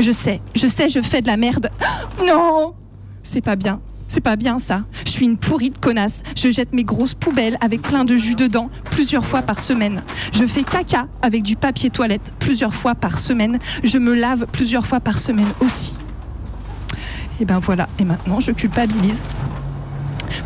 [0.00, 1.70] Je sais, je sais, je fais de la merde.
[2.26, 2.74] Non
[3.22, 3.80] C'est pas bien.
[4.08, 4.84] C'est pas bien ça.
[5.04, 6.22] Je suis une pourrie de connasse.
[6.36, 10.02] Je jette mes grosses poubelles avec plein de jus dedans plusieurs fois par semaine.
[10.32, 13.58] Je fais caca avec du papier toilette plusieurs fois par semaine.
[13.82, 15.94] Je me lave plusieurs fois par semaine aussi.
[17.40, 19.22] Et ben voilà, et maintenant je culpabilise.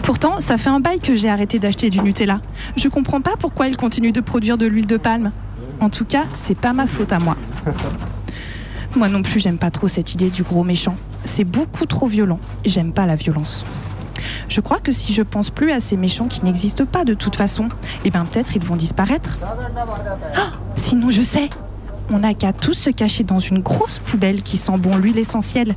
[0.03, 2.41] Pourtant, ça fait un bail que j'ai arrêté d'acheter du Nutella.
[2.77, 5.33] Je comprends pas pourquoi il continue de produire de l'huile de palme.
[5.81, 7.37] En tout cas, c'est pas ma faute à moi.
[8.97, 10.97] Moi non plus, j'aime pas trop cette idée du gros méchant.
[11.25, 12.41] C'est beaucoup trop violent.
[12.65, 13.67] J'aime pas la violence.
[14.49, 17.37] Je crois que si je pense plus à ces méchants qui n'existent pas de toute
[17.37, 17.69] façon,
[18.05, 19.39] eh ben peut-être ils vont disparaître.
[20.37, 21.51] Ah, sinon, je sais.
[22.11, 25.75] On n'a qu'à tous se cacher dans une grosse poubelle qui sent bon l'huile essentielle.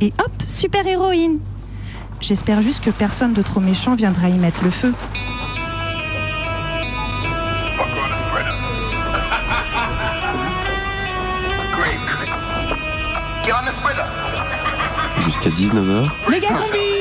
[0.00, 1.38] Et hop, super héroïne.
[2.20, 4.92] J'espère juste que personne de trop méchant viendra y mettre le feu.
[15.24, 16.95] Jusqu'à 19h Méga combi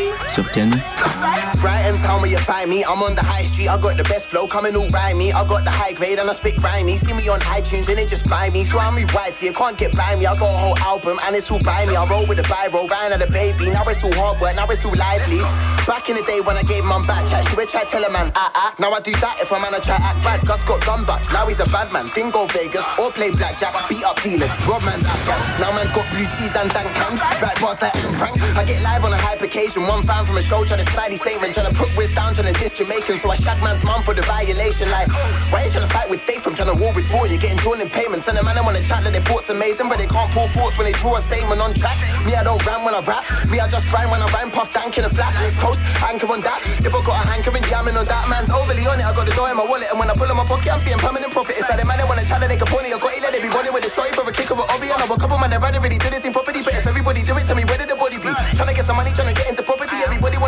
[1.85, 2.83] and tell me you find me.
[2.83, 3.69] I'm on the high street.
[3.69, 5.31] I got the best flow coming all me.
[5.31, 6.97] I got the high grade and I spit grimy.
[6.97, 8.65] See me on iTunes and it just buy me.
[8.65, 10.25] So I move wide, so you can't get by me.
[10.25, 11.95] I got a whole album and it's all by me.
[11.95, 13.69] I roll with the biro, Ryan and the baby.
[13.69, 15.39] Now it's all hard work, now it's all lively.
[15.85, 18.11] Back in the day when I gave mum back chat, she would try tell a
[18.11, 18.75] man, ah ah.
[18.79, 20.41] Now I do that if a man I try act bad.
[20.45, 21.21] Gus got done back.
[21.31, 22.09] Now he's a bad man.
[22.15, 23.73] Didn't go Vegas or play blackjack.
[23.87, 24.49] Beat up dealers.
[24.65, 25.39] Rob man's Afghan.
[25.61, 27.21] Now man's got blue cheese and dank cans.
[27.21, 28.41] Right boss like Frank.
[28.57, 29.85] I get live on a hype occasion.
[29.85, 32.33] One fan man from a show trying to snidey statement, trying to put Wiz down,
[32.33, 33.19] trying to diss Jamaican.
[33.19, 34.89] So I shag man's mum for the violation.
[34.89, 35.09] Like,
[35.51, 37.27] why you trying to fight with Stay from trying to war with four?
[37.27, 38.27] You're getting drawn in payments.
[38.27, 40.77] And the man I wanna chat that their thoughts amazing, but they can't pull thoughts
[40.77, 41.97] when they draw a statement on track.
[42.25, 43.23] Me, I don't rhyme when I rap.
[43.49, 45.33] Me, I just grind when I rhyme, puff dank in a flat.
[45.61, 46.59] Coast, anchor on that.
[46.81, 48.25] If I got a hankering, jamming on that.
[48.29, 49.05] Man's overly on it.
[49.05, 50.81] I got the door in my wallet, and when I pull in my pocket, I'm
[50.81, 51.57] seeing permanent profit.
[51.59, 52.89] It's like the man that wanna chat that they can pony.
[52.89, 54.65] I got it, let it be running with a shorty for a kick of an
[54.73, 54.89] obby.
[54.89, 56.65] And I a couple man that rather really do this in property.
[56.65, 58.33] But if everybody do it, tell me where did the body be?
[58.57, 59.74] Trying to get some money, trying to get into property.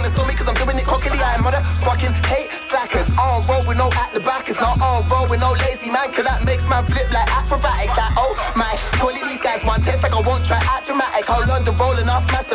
[0.07, 1.19] Wanna stop me cause I'm doing it cockily.
[1.19, 3.09] I motherfucking hate slackers.
[3.19, 4.47] On roll with no at the back.
[4.47, 6.07] It's not on roll with no lazy man.
[6.15, 7.91] Cause that makes man flip like acrobatics.
[7.91, 8.71] Like, oh my,
[9.03, 11.27] bully these guys want test like I won't try act dramatic.
[11.27, 12.47] The role and I'll smash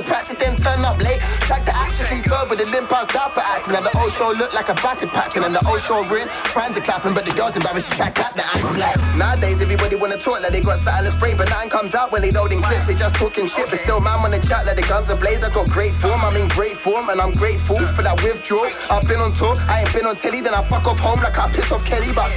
[0.63, 1.21] turn up late.
[1.47, 3.75] Track the action, sleep with the limp pass down for acting.
[3.75, 5.45] And the old show look like a battered pattern.
[5.45, 8.45] And the old show ring, friends are clapping, but the girls embarrassed to track the
[8.45, 8.79] acting.
[8.79, 12.23] Like, nowadays everybody wanna talk like they got silent spray, but nothing comes out when
[12.23, 12.87] they loading clips.
[12.87, 15.43] They just talking shit, but still man wanna chat like the guns are blaze.
[15.43, 18.71] I got great form, I'm in great form, and I'm grateful for that withdrawal.
[18.91, 21.39] I've been on tour, I ain't been on telly, then I fuck off home like
[21.39, 22.31] I piss off Kelly, but.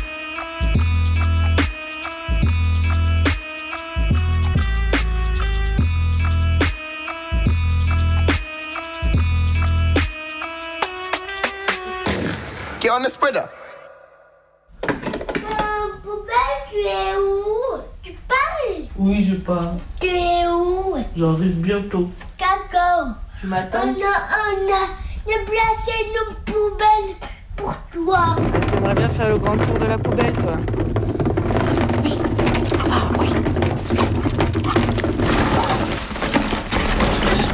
[12.84, 13.48] Get on the spreader.
[16.02, 17.80] Poubelle, tu es où?
[18.02, 18.88] Tu parles?
[18.98, 19.72] Oui, je pars.
[19.98, 20.94] Tu es où?
[21.16, 22.10] J'arrive bientôt.
[22.38, 23.14] D'accord.
[23.40, 24.84] Tu On m'attends a, on a
[25.26, 27.16] déplacé nos poubelles
[27.56, 28.36] pour toi.
[28.70, 30.56] T'aimerais bien faire le grand tour de la poubelle, toi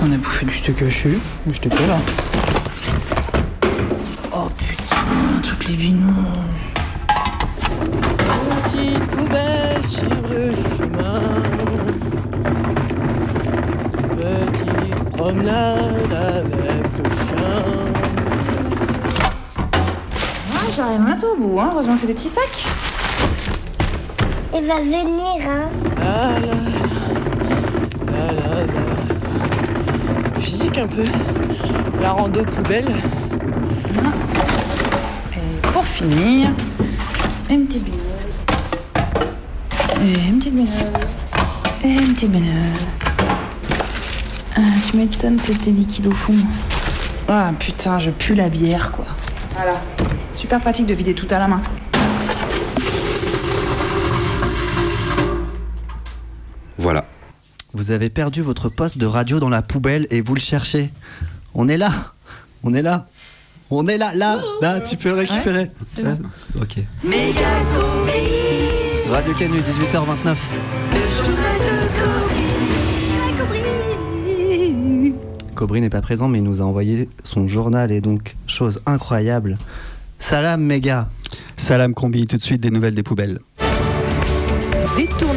[0.03, 1.99] On a bouffé du steak haché, mais j'étais pas là.
[5.11, 6.15] Oh toutes les binous.
[8.73, 11.21] Petite poubelle sur le chemin.
[14.17, 17.65] Petite promenade avec le chien.
[20.55, 21.71] Ah, J'arrive bientôt au bout, hein.
[21.73, 22.67] heureusement que c'est des petits sacs.
[24.55, 25.71] Il va venir, hein.
[25.99, 26.55] La la.
[30.39, 31.05] Physique un peu.
[32.01, 32.93] La rando poubelle.
[36.01, 36.55] Finir,
[37.51, 38.41] une petite bineuse.
[40.03, 40.71] Et une petite bineuse.
[41.85, 42.87] Et une petite bineuse.
[44.57, 46.33] Ah, tu m'étonnes, c'était liquide au fond.
[47.29, 49.05] Ah putain, je pue la bière, quoi.
[49.55, 49.83] Voilà.
[50.33, 51.61] Super pratique de vider tout à la main.
[56.79, 57.05] Voilà.
[57.75, 60.95] Vous avez perdu votre poste de radio dans la poubelle et vous le cherchez.
[61.53, 61.93] On est là.
[62.63, 63.07] On est là.
[63.73, 65.71] On est là, là, là, tu peux le récupérer.
[66.03, 66.19] bon.
[66.61, 66.79] Ok.
[69.13, 70.37] Radio Canu, 18h29.
[75.55, 79.57] Cobry n'est pas présent, mais il nous a envoyé son journal et donc, chose incroyable.
[80.19, 81.09] Salam, méga.
[81.57, 83.39] Salam combi, tout de suite des nouvelles des poubelles.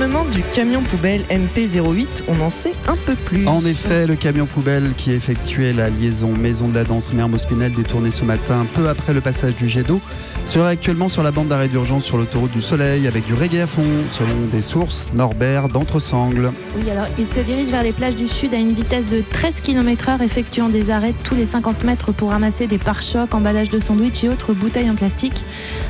[0.03, 3.47] Du camion poubelle MP08, on en sait un peu plus.
[3.47, 8.11] En effet, le camion poubelle qui effectuait la liaison Maison de la Danse Mermoz-Pinel détourné
[8.11, 10.01] ce matin peu après le passage du jet d'eau
[10.45, 13.67] serait actuellement sur la bande d'arrêt d'urgence sur l'autoroute du Soleil avec du reggae à
[13.67, 16.51] fond, selon des sources Norbert d'Entresangles.
[16.75, 19.61] Oui, alors il se dirige vers les plages du sud à une vitesse de 13
[19.61, 24.23] km/h, effectuant des arrêts tous les 50 mètres pour ramasser des pare-chocs, emballages de sandwich
[24.25, 25.43] et autres bouteilles en plastique.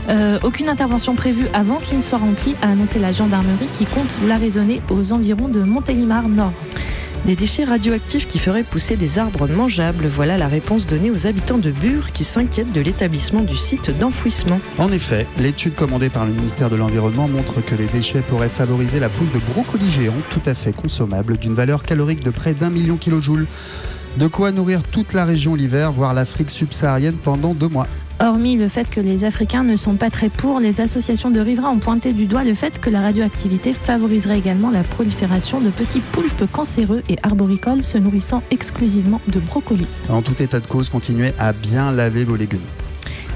[0.10, 4.03] Euh, aucune intervention prévue avant qu'il ne soit rempli, a annoncé la gendarmerie qui compte
[4.26, 6.54] l'arraisonner aux environs de Montélimar Nord.
[7.26, 11.58] Des déchets radioactifs qui feraient pousser des arbres mangeables, voilà la réponse donnée aux habitants
[11.58, 14.60] de Bure qui s'inquiètent de l'établissement du site d'enfouissement.
[14.78, 19.00] En effet, l'étude commandée par le ministère de l'Environnement montre que les déchets pourraient favoriser
[19.00, 22.70] la pousse de brocolis géants tout à fait consommables d'une valeur calorique de près d'un
[22.70, 23.48] million kilojoules.
[24.18, 27.88] De quoi nourrir toute la région l'hiver, voire l'Afrique subsaharienne pendant deux mois.
[28.20, 31.72] Hormis le fait que les Africains ne sont pas très pour, les associations de riverains
[31.72, 36.00] ont pointé du doigt le fait que la radioactivité favoriserait également la prolifération de petits
[36.00, 39.88] poulpes cancéreux et arboricoles se nourrissant exclusivement de brocolis.
[40.10, 42.62] En tout état de cause, continuez à bien laver vos légumes.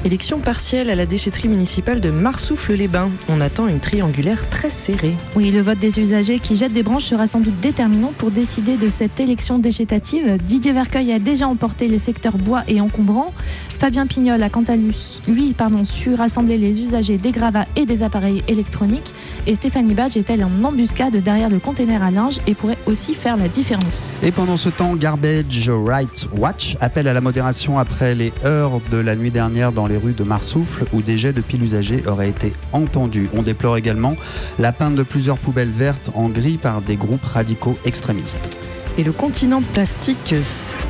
[0.05, 3.09] Élection partielle à la déchetterie municipale de Marsoufle-les-Bains.
[3.29, 5.15] On attend une triangulaire très serrée.
[5.35, 8.77] Oui, le vote des usagers qui jettent des branches sera sans doute déterminant pour décider
[8.77, 10.37] de cette élection déchetative.
[10.43, 13.33] Didier Vercueil a déjà emporté les secteurs bois et encombrants.
[13.79, 14.95] Fabien Pignol a quant à lui,
[15.27, 19.13] lui, pardon, su rassembler les usagers des gravats et des appareils électroniques.
[19.45, 23.13] Et Stéphanie Badge est elle en embuscade derrière le container à linge et pourrait aussi
[23.13, 24.09] faire la différence?
[24.21, 28.97] Et pendant ce temps, Garbage Rights Watch appelle à la modération après les heures de
[28.97, 32.29] la nuit dernière dans les rues de Marsoufle où des jets de piles usagées auraient
[32.29, 33.29] été entendus.
[33.35, 34.13] On déplore également
[34.59, 38.57] la peinte de plusieurs poubelles vertes en gris par des groupes radicaux extrémistes.
[38.99, 40.33] Et le continent plastique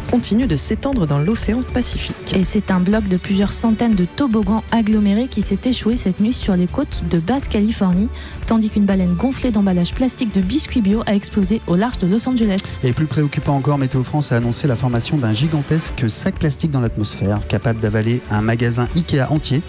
[0.10, 2.34] continue de s'étendre dans l'océan Pacifique.
[2.34, 6.32] Et c'est un bloc de plusieurs centaines de toboggans agglomérés qui s'est échoué cette nuit
[6.32, 8.08] sur les côtes de Basse-Californie,
[8.48, 12.30] tandis qu'une baleine gonflée d'emballages plastiques de biscuits bio a explosé au large de Los
[12.30, 12.80] Angeles.
[12.82, 16.82] Et plus préoccupant encore, Météo France a annoncé la formation d'un gigantesque sac plastique dans
[16.82, 19.62] l'atmosphère, capable d'avaler un magasin Ikea entier.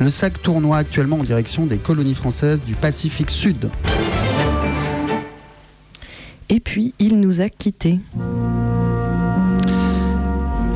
[0.00, 3.70] Le sac tournoie actuellement en direction des colonies françaises du Pacifique Sud.
[6.54, 7.98] Et puis, il nous a quittés.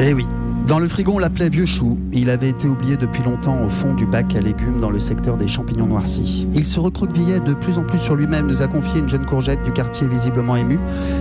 [0.00, 0.26] Eh oui.
[0.66, 2.00] Dans le frigo, on l'appelait Vieux Chou.
[2.12, 5.36] Il avait été oublié depuis longtemps au fond du bac à légumes dans le secteur
[5.36, 6.48] des champignons noircis.
[6.52, 9.62] Il se recroquevillait de plus en plus sur lui-même, nous a confié une jeune courgette
[9.62, 10.80] du quartier visiblement émue,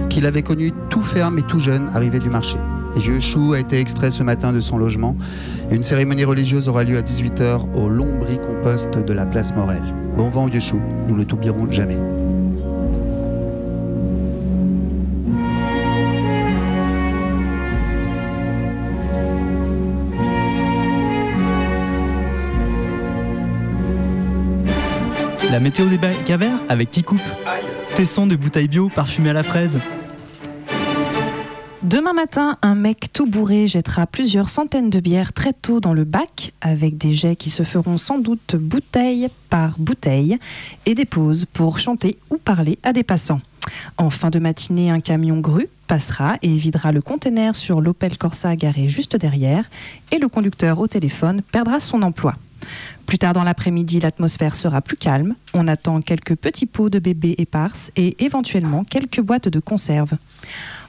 [0.09, 2.57] qu'il avait connu tout ferme et tout jeune, arrivé du marché.
[2.95, 5.15] Vieux Chou a été extrait ce matin de son logement.
[5.69, 9.83] Une cérémonie religieuse aura lieu à 18h au Lombry-Compost de la place Morel.
[10.17, 11.99] Bon vent, Vieux Chou, nous ne t'oublierons jamais.
[25.49, 27.21] La météo des bacs à avec qui coupe
[27.95, 29.79] Tesson de bouteilles bio parfumées à la fraise.
[31.83, 36.03] Demain matin, un mec tout bourré jettera plusieurs centaines de bières très tôt dans le
[36.03, 40.37] bac, avec des jets qui se feront sans doute bouteille par bouteille,
[40.85, 43.41] et des pauses pour chanter ou parler à des passants.
[43.97, 48.57] En fin de matinée, un camion grue passera et videra le conteneur sur l'Opel Corsa
[48.57, 49.63] garé juste derrière,
[50.11, 52.35] et le conducteur au téléphone perdra son emploi.
[53.05, 55.35] Plus tard dans l'après-midi, l'atmosphère sera plus calme.
[55.53, 60.13] On attend quelques petits pots de bébés éparses et éventuellement quelques boîtes de conserve.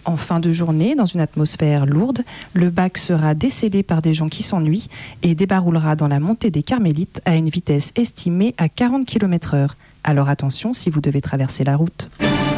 [0.05, 4.29] En fin de journée, dans une atmosphère lourde, le bac sera décellé par des gens
[4.29, 4.89] qui s'ennuient
[5.23, 9.69] et débaroulera dans la montée des Carmélites à une vitesse estimée à 40 km/h.
[10.05, 12.11] Alors attention si vous devez traverser la route.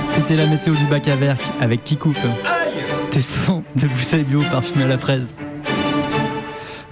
[0.08, 2.18] C'était la météo du bac à verre avec qui coupe
[3.10, 5.34] Tesson de bouteilles bio parfumées à la fraise.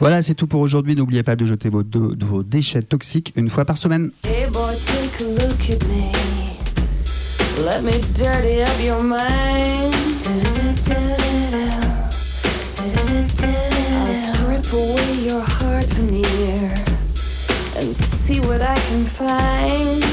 [0.01, 0.95] Voilà, c'est tout pour aujourd'hui.
[0.95, 4.11] N'oubliez pas de jeter vos, de- vos déchets toxiques une fois par semaine.
[4.25, 6.13] Hey boy, take a look at me.
[7.65, 9.95] Let me dirty up your mind.
[14.71, 16.75] Away your heart veneer
[17.79, 20.05] and see what I can find.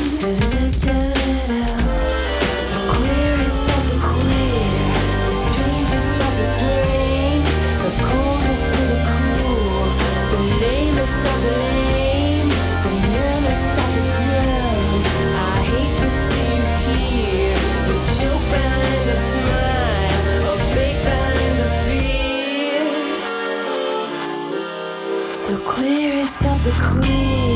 [26.76, 27.55] queen.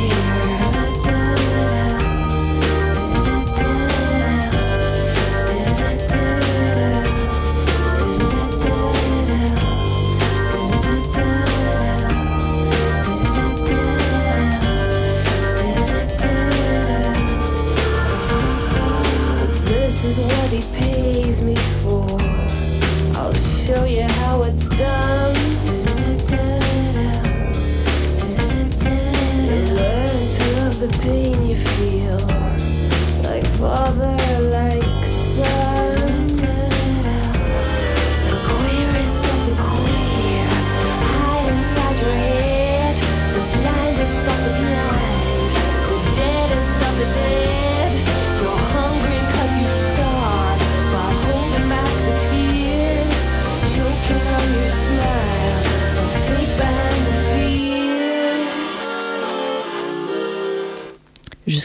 [31.09, 31.38] dream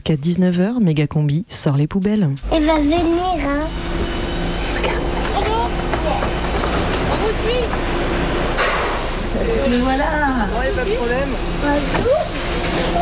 [0.07, 2.29] Jusqu'à 19h, Méga Combi sort les poubelles.
[2.53, 3.01] Il va venir,
[3.41, 3.67] hein.
[5.35, 5.41] On
[7.17, 7.65] vous suit
[9.71, 10.05] Mais voilà
[10.61, 11.31] Ouais, pas de problème.
[11.63, 12.21] Bonjour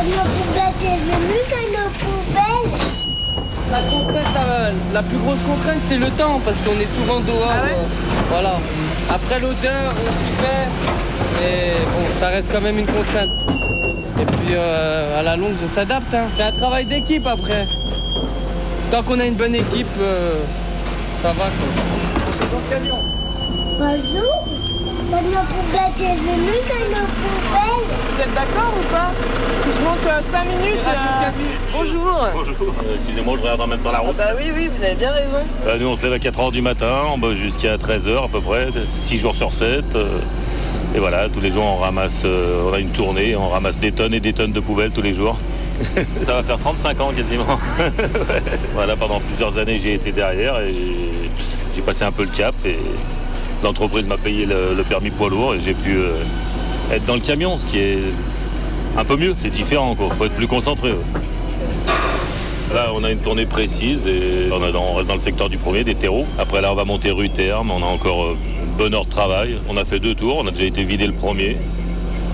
[0.05, 2.71] nos poubelles est venue, quand nos poubelles?
[3.69, 7.51] La contrainte, la, la plus grosse contrainte, c'est le temps, parce qu'on est souvent dehors.
[7.51, 7.83] euh,
[8.29, 8.59] voilà.
[9.09, 10.67] Après l'odeur, on s'y fait,
[11.41, 13.29] mais bon, ça reste quand même une contrainte.
[14.21, 16.13] Et puis euh, à la longue, on s'adapte.
[16.13, 16.27] hein.
[16.33, 17.67] C'est un travail d'équipe après.
[18.91, 20.35] Tant qu'on a une bonne équipe, euh,
[21.21, 21.45] ça va.
[21.45, 21.49] Quoi.
[23.79, 24.47] Bonjour
[24.83, 25.23] nos poubelles
[28.09, 29.11] Vous êtes d'accord ou pas?
[29.65, 30.79] Je monte 5 minutes.
[30.85, 31.31] euh,
[31.71, 32.27] Bonjour.
[32.33, 34.15] Bonjour, Euh, excusez-moi, je regarde en même temps la route.
[34.15, 35.37] Bah oui, oui, vous avez bien raison.
[35.65, 38.41] Bah, nous, on se lève à 4h du matin, on bosse jusqu'à 13h à peu
[38.41, 39.83] près, 6 jours sur 7.
[39.95, 40.19] euh,
[40.95, 43.91] et voilà, tous les jours, on ramasse, euh, on a une tournée, on ramasse des
[43.91, 45.37] tonnes et des tonnes de poubelles tous les jours.
[46.23, 47.59] Ça va faire 35 ans quasiment.
[48.73, 50.75] Voilà, pendant plusieurs années, j'ai été derrière et
[51.75, 52.77] j'ai passé un peu le cap et
[53.63, 56.13] l'entreprise m'a payé le, le permis poids lourd et j'ai pu euh,
[56.91, 57.99] être dans le camion, ce qui est
[58.97, 60.91] un peu mieux, c'est différent, il faut être plus concentré.
[60.91, 60.97] ouais.
[62.73, 65.47] Là, on a une tournée précise et on, a dans- on reste dans le secteur
[65.49, 66.25] du premier, des terreaux.
[66.39, 67.69] Après, là, on va monter rue Terme.
[67.71, 68.37] On a encore euh,
[68.77, 69.57] bonne heure de travail.
[69.69, 70.37] On a fait deux tours.
[70.43, 71.57] On a déjà été vidé le premier.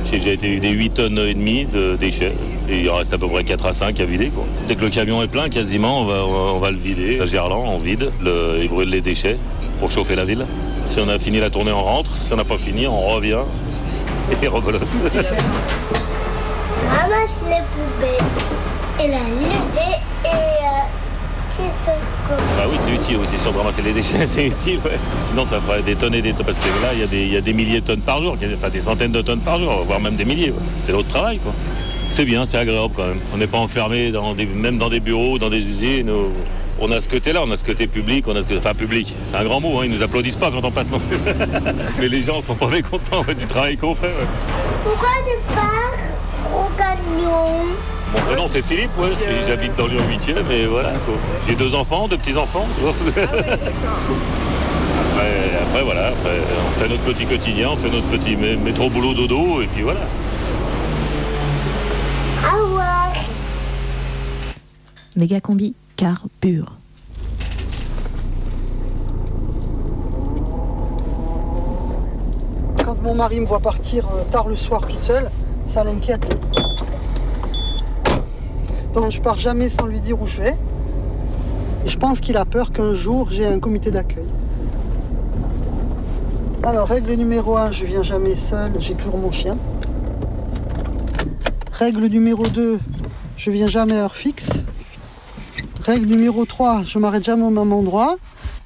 [0.06, 2.34] J'ai déjà été vidé 8 tonnes et demie de déchets.
[2.70, 4.32] Et il en reste à peu près 4 à 5 à vider.
[4.68, 7.20] Dès que le camion est plein, quasiment, on va, on va- le vider.
[7.20, 8.12] À Gerland, on vide.
[8.22, 9.38] Le, il brûle les déchets
[9.80, 10.46] pour chauffer la ville.
[10.86, 12.12] Si on a fini la tournée, on rentre.
[12.16, 13.40] Si on n'a pas fini, on revient.
[14.44, 14.82] Et rebelote.
[16.90, 18.26] Ramasse les poubelles
[19.00, 21.64] et la lever et euh,
[22.38, 22.58] c'est.
[22.58, 24.80] Bah oui, c'est utile aussi, de ramasser les déchets, c'est utile.
[25.28, 27.54] Sinon, ça ferait des tonnes et des tonnes, parce que là, il y, a des-
[27.54, 30.26] milliers de tonnes par jour, enfin des centaines de tonnes par jour, voire même des
[30.26, 30.54] milliers.
[30.86, 31.54] C'est l'autre travail, quoi.
[32.10, 33.20] C'est bien, c'est agréable quand même.
[33.34, 36.12] On n'est pas enfermé, dans même dans des bureaux, dans des usines.
[36.82, 39.14] On a ce côté-là, on a ce côté public, on a ce côté, enfin public,
[39.30, 41.18] c'est un grand mot, hein, ils nous applaudissent pas quand on passe non plus.
[42.00, 44.14] Mais les gens sont pas mécontents du travail qu'on fait.
[44.86, 47.66] Pourquoi tu pars au camion
[48.14, 49.10] Mon prénom c'est Philippe, ouais.
[49.10, 50.90] et j'habite dans Lyon 8 mais voilà.
[51.06, 51.14] quoi.
[51.48, 52.94] J'ai deux enfants, deux petits-enfants, tu vois.
[53.14, 53.32] après,
[55.62, 56.38] après, voilà, après,
[56.68, 59.84] on fait notre petit quotidien, on fait notre petit mé- métro boulot dodo, et puis
[59.84, 60.00] voilà.
[62.52, 63.12] Au revoir.
[65.16, 66.74] Méga combi carbure.
[72.84, 75.30] Quand mon mari me voit partir euh, tard le soir toute seule,
[75.68, 76.26] ça l'inquiète.
[78.94, 80.58] Donc je pars jamais sans lui dire où je vais.
[81.86, 84.28] Et je pense qu'il a peur qu'un jour j'ai un comité d'accueil.
[86.64, 89.58] Alors règle numéro 1, je viens jamais seul, j'ai toujours mon chien.
[91.72, 92.80] Règle numéro 2,
[93.38, 94.50] je viens jamais à heure fixe.
[95.86, 98.18] Règle numéro 3, je m'arrête jamais au même endroit.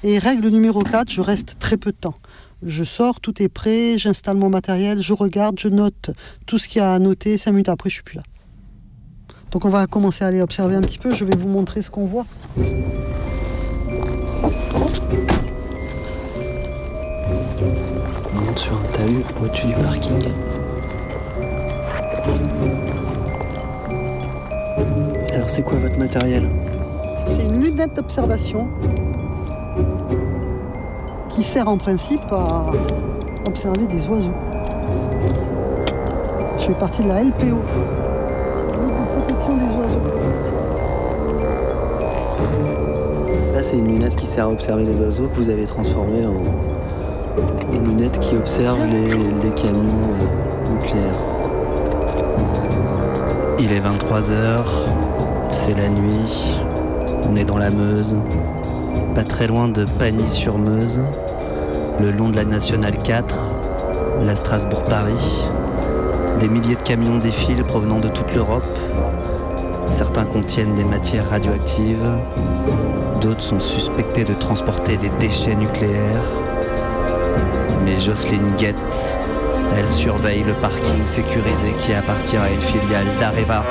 [0.02, 2.16] Et règle numéro 4, je reste très peu de temps.
[2.62, 6.10] Je sors, tout est prêt, j'installe mon matériel, je regarde, je note
[6.46, 7.38] tout ce qu'il y a à noter.
[7.38, 8.22] Cinq minutes après, je suis plus là.
[9.54, 11.14] Donc on va commencer à aller observer un petit peu.
[11.14, 12.26] Je vais vous montrer ce qu'on voit.
[12.58, 12.62] On
[18.40, 20.24] monte sur un talus au-dessus du parking.
[25.32, 26.48] Alors c'est quoi votre matériel?
[27.24, 28.68] C'est une lunette d'observation
[31.28, 32.66] qui sert en principe à
[33.46, 34.34] observer des oiseaux.
[36.56, 37.62] Je fais partie de la LPO,
[43.78, 48.18] une lunette qui sert à observer les oiseaux que vous avez transformée en une lunette
[48.20, 51.14] qui observe les, les camions euh, nucléaires.
[53.58, 54.60] Il est 23h,
[55.50, 56.60] c'est la nuit,
[57.28, 58.16] on est dans la Meuse,
[59.14, 61.00] pas très loin de Pagny-sur-Meuse,
[62.00, 63.36] le long de la Nationale 4,
[64.24, 65.48] la Strasbourg-Paris.
[66.40, 68.66] Des milliers de camions défilent provenant de toute l'Europe.
[69.94, 72.04] Certains contiennent des matières radioactives,
[73.20, 76.24] d'autres sont suspectés de transporter des déchets nucléaires.
[77.84, 79.16] Mais Jocelyne guette,
[79.76, 83.62] elle surveille le parking sécurisé qui appartient à une filiale d'Areva.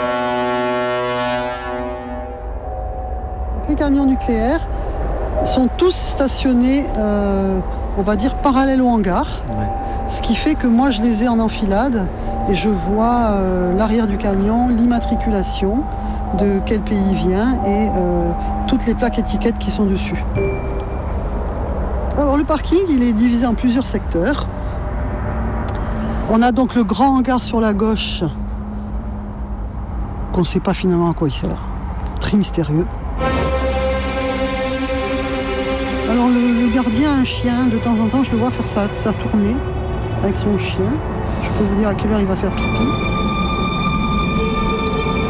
[3.68, 4.66] Les camions nucléaires
[5.44, 7.60] sont tous stationnés, euh,
[7.98, 9.42] on va dire, parallèles au hangar.
[10.08, 12.08] Ce qui fait que moi, je les ai en enfilade
[12.50, 15.84] et je vois euh, l'arrière du camion, l'immatriculation,
[16.40, 18.32] de quel pays il vient et euh,
[18.68, 20.24] toutes les plaques étiquettes qui sont dessus.
[22.18, 24.48] Alors le parking, il est divisé en plusieurs secteurs.
[26.30, 28.24] On a donc le grand hangar sur la gauche,
[30.32, 31.58] qu'on ne sait pas finalement à quoi il sert.
[32.20, 32.88] Très mystérieux.
[36.10, 39.14] Alors le, gardien a un chien, de temps en temps je le vois faire sa
[39.14, 39.56] tournée
[40.24, 40.94] avec son chien.
[41.44, 43.13] Je peux vous dire à quelle heure il va faire pipi.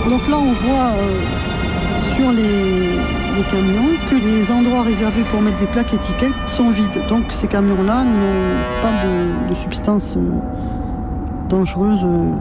[0.10, 1.22] Donc là on voit euh,
[2.16, 2.98] sur les,
[3.36, 7.08] les camions que les endroits réservés pour mettre des plaques étiquettes sont vides.
[7.10, 10.40] Donc ces camions-là n'ont pas de, de substances euh,
[11.50, 12.34] dangereuses euh,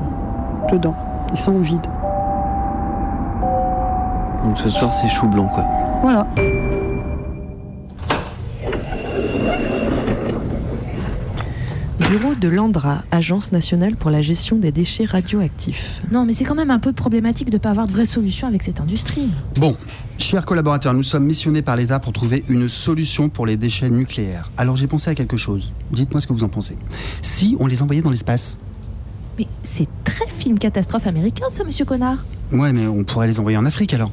[0.73, 0.95] dedans.
[1.31, 1.87] Ils sont vides.
[4.45, 5.65] Donc ce soir c'est chou blanc quoi.
[6.03, 6.27] Voilà.
[12.13, 16.03] Bureau de l'ANDRA, Agence nationale pour la gestion des déchets radioactifs.
[16.13, 18.47] Non, mais c'est quand même un peu problématique de ne pas avoir de vraie solution
[18.47, 19.31] avec cette industrie.
[19.57, 19.79] Bon,
[20.19, 24.51] chers collaborateurs, nous sommes missionnés par l'État pour trouver une solution pour les déchets nucléaires.
[24.59, 25.73] Alors j'ai pensé à quelque chose.
[25.91, 26.77] Dites-moi ce que vous en pensez.
[27.23, 28.59] Si on les envoyait dans l'espace
[29.39, 32.27] Mais c'est très film catastrophe américain, ça, monsieur Connard.
[32.53, 34.13] Ouais, mais on pourrait les envoyer en Afrique alors.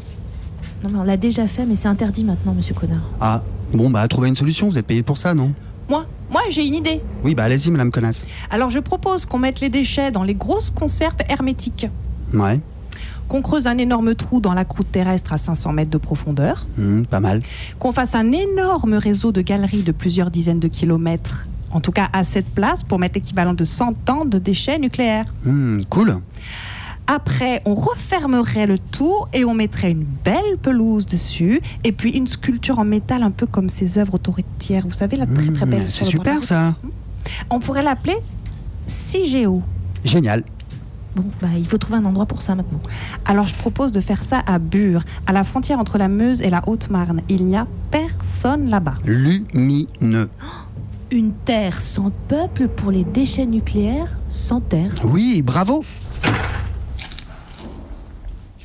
[0.86, 3.02] Non, mais on l'a déjà fait, mais c'est interdit maintenant, monsieur Connard.
[3.20, 3.44] Ah,
[3.74, 5.52] Bon, bah, trouvez une solution, vous êtes payé pour ça, non?
[5.90, 7.02] Moi, moi j'ai une idée.
[7.24, 8.26] Oui, bah, allez-y, madame connasse.
[8.50, 11.88] Alors je propose qu'on mette les déchets dans les grosses conserves hermétiques.
[12.34, 12.60] Ouais,
[13.28, 16.66] Qu'on creuse un énorme trou dans la croûte terrestre à 500 mètres de profondeur.
[16.78, 17.42] Hmm, pas mal.
[17.80, 21.48] Qu'on fasse un énorme réseau de galeries de plusieurs dizaines de kilomètres.
[21.72, 25.26] En tout cas, à cette place pour mettre l'équivalent de 100 ans de déchets nucléaires.
[25.46, 26.16] Hmm, cool.
[27.12, 32.28] Après, on refermerait le tout et on mettrait une belle pelouse dessus et puis une
[32.28, 34.84] sculpture en métal un peu comme ces œuvres autoritaires.
[34.86, 35.90] Vous savez, la très très Hmm, belle.
[35.90, 36.76] c'est de la super, ça.
[37.50, 38.16] On pourrait l'appeler
[38.86, 39.64] CIGEO.
[40.06, 40.44] Génial.
[41.16, 42.80] Bon, bah, il faut trouver un endroit pour ça maintenant.
[43.26, 46.52] Alors je propose de faire ça à Bure, à la frontière entre la Meuse et
[46.52, 47.22] la Haute-Marne.
[47.28, 48.94] Il n'y a personne là-bas.
[49.04, 50.30] Lumineux.
[51.10, 54.92] Une terre sans peuple pour les déchets nucléaires sans terre.
[55.04, 55.84] Oui, bravo.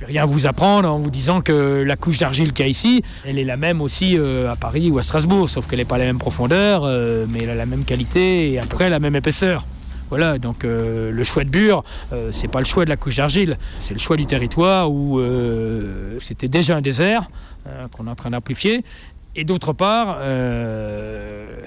[0.06, 3.38] Rien vous apprendre en vous disant que la couche d'argile qu'il y a ici, elle
[3.38, 6.04] est la même aussi euh, à Paris ou à Strasbourg, sauf qu'elle n'est pas la
[6.04, 9.64] même profondeur, euh, mais elle a la même qualité et après la même épaisseur.
[10.10, 11.82] Voilà, donc euh, le choix de Bure,
[12.12, 15.20] euh, c'est pas le choix de la couche d'argile, c'est le choix du territoire où
[16.20, 17.28] c'était déjà un désert
[17.66, 18.84] euh, qu'on est en train d'amplifier.
[19.36, 20.20] Et d'autre part,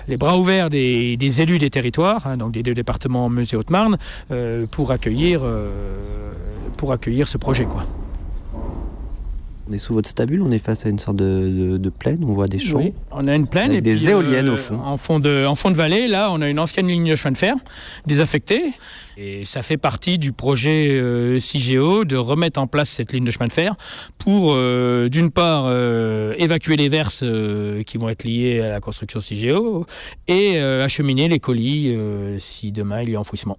[0.07, 3.97] les bras ouverts des, élus des territoires, hein, donc des deux départements Meuse et Haute-Marne,
[4.71, 5.41] pour, accueillir,
[6.77, 7.65] pour accueillir ce projet.
[7.65, 7.83] Quoi.
[9.69, 11.23] On est sous votre stabule, on est face à une sorte de,
[11.73, 12.77] de- de plaine, on voit des champs.
[12.77, 14.75] Oui, on a une plaine Avec et des puis, éoliennes euh, au fond.
[14.79, 17.33] En fond, de, en fond de vallée, là, on a une ancienne ligne de chemin
[17.33, 17.53] de fer
[18.05, 18.61] désaffectée.
[19.17, 23.31] Et ça fait partie du projet euh, CIGEO de remettre en place cette ligne de
[23.31, 23.75] chemin de fer
[24.19, 28.79] pour, euh, d'une part, euh, évacuer les verses euh, qui vont être liées à la
[28.79, 29.85] construction CIGEO
[30.27, 33.57] et euh, acheminer les colis euh, si demain il y a enfouissement.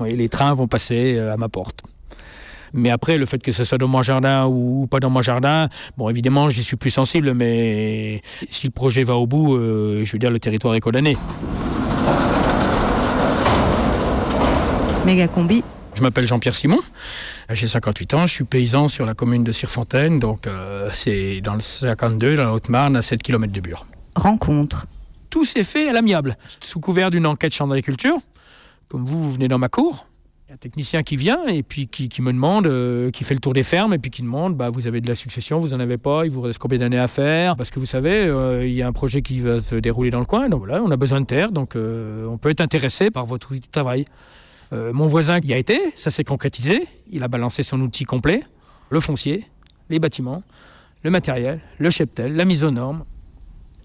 [0.00, 1.82] Oui, les trains vont passer euh, à ma porte.
[2.72, 5.68] Mais après, le fait que ce soit dans mon jardin ou pas dans mon jardin,
[5.96, 10.12] bon, évidemment, j'y suis plus sensible, mais si le projet va au bout, euh, je
[10.12, 11.16] veux dire, le territoire est condamné.
[15.04, 15.62] Méga combi.
[15.94, 16.78] Je m'appelle Jean-Pierre Simon,
[17.50, 21.54] j'ai 58 ans, je suis paysan sur la commune de Cirfontaine, donc euh, c'est dans
[21.54, 23.86] le 52, dans la Haute-Marne, à 7 km de Bure.
[24.14, 24.86] Rencontre.
[25.30, 28.16] Tout s'est fait à l'amiable, sous couvert d'une enquête champ d'agriculture.
[28.88, 30.06] Comme vous, vous venez dans ma cour,
[30.52, 33.62] un technicien qui vient et puis qui, me demande, euh, qui fait le tour des
[33.62, 36.24] fermes et puis qui demande, bah, vous avez de la succession, vous en avez pas,
[36.24, 37.54] il vous reste combien d'années à faire?
[37.54, 40.18] Parce que vous savez, euh, il y a un projet qui va se dérouler dans
[40.18, 43.12] le coin, donc voilà, on a besoin de terre, donc euh, on peut être intéressé
[43.12, 44.06] par votre outil de travail.
[44.72, 48.44] Mon voisin qui a été, ça s'est concrétisé, il a balancé son outil complet,
[48.90, 49.44] le foncier,
[49.88, 50.44] les bâtiments,
[51.02, 53.04] le matériel, le cheptel, la mise aux normes.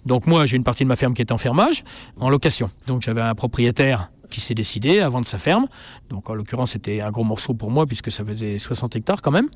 [0.05, 1.83] Donc moi, j'ai une partie de ma ferme qui est en fermage,
[2.19, 2.69] en location.
[2.85, 5.67] Donc j'avais un propriétaire qui s'est décidé à vendre sa ferme.
[6.09, 9.31] Donc en l'occurrence, c'était un gros morceau pour moi puisque ça faisait 60 hectares quand
[9.31, 9.49] même.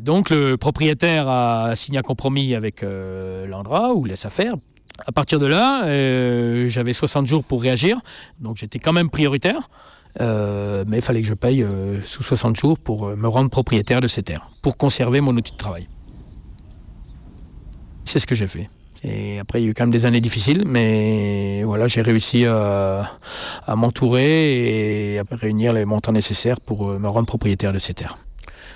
[0.00, 4.54] Donc le propriétaire a signé un compromis avec euh, l'Andra ou laisse faire.
[5.06, 8.00] À partir de là, euh, j'avais 60 jours pour réagir,
[8.38, 9.68] donc j'étais quand même prioritaire.
[10.20, 14.00] Euh, mais il fallait que je paye euh, sous 60 jours pour me rendre propriétaire
[14.00, 15.88] de ces terres, pour conserver mon outil de travail.
[18.04, 18.68] C'est ce que j'ai fait.
[19.06, 22.46] Et après, il y a eu quand même des années difficiles, mais voilà, j'ai réussi
[22.46, 23.10] à,
[23.66, 27.92] à m'entourer et à réunir les montants nécessaires pour euh, me rendre propriétaire de ces
[27.92, 28.16] terres.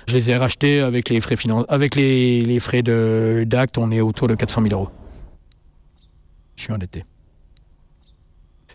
[0.07, 4.27] Je les ai rachetés avec les frais, finan- avec les, frais d'acte, on est autour
[4.27, 4.89] de 400 000 euros.
[6.55, 7.03] Je suis endetté.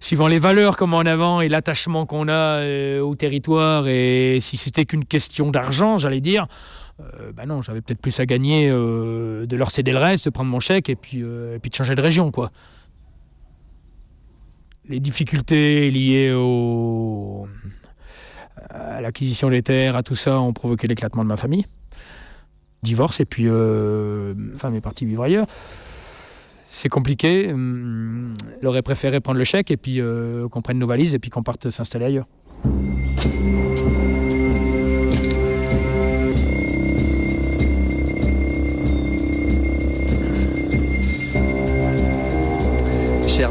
[0.01, 4.57] Suivant les valeurs met en avant et l'attachement qu'on a euh, au territoire, et si
[4.57, 6.47] c'était qu'une question d'argent, j'allais dire,
[7.01, 10.31] euh, bah non, j'avais peut-être plus à gagner euh, de leur céder le reste, de
[10.31, 12.51] prendre mon chèque et puis, euh, puis de changer de région, quoi.
[14.89, 16.31] Les difficultés liées
[18.71, 21.65] à l'acquisition des terres, à tout ça, ont provoqué l'éclatement de ma famille.
[22.83, 25.47] Divorce et puis euh, ma femme est partie vivre ailleurs.
[26.69, 27.53] C'est compliqué.
[27.53, 31.19] hum, Elle aurait préféré prendre le chèque et puis euh, qu'on prenne nos valises et
[31.19, 32.27] puis qu'on parte s'installer ailleurs.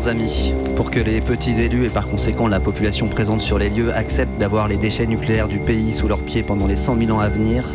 [0.04, 3.70] Chers amis, pour que les petits élus et par conséquent la population présente sur les
[3.70, 7.12] lieux acceptent d'avoir les déchets nucléaires du pays sous leurs pieds pendant les 100 000
[7.12, 7.74] ans à venir,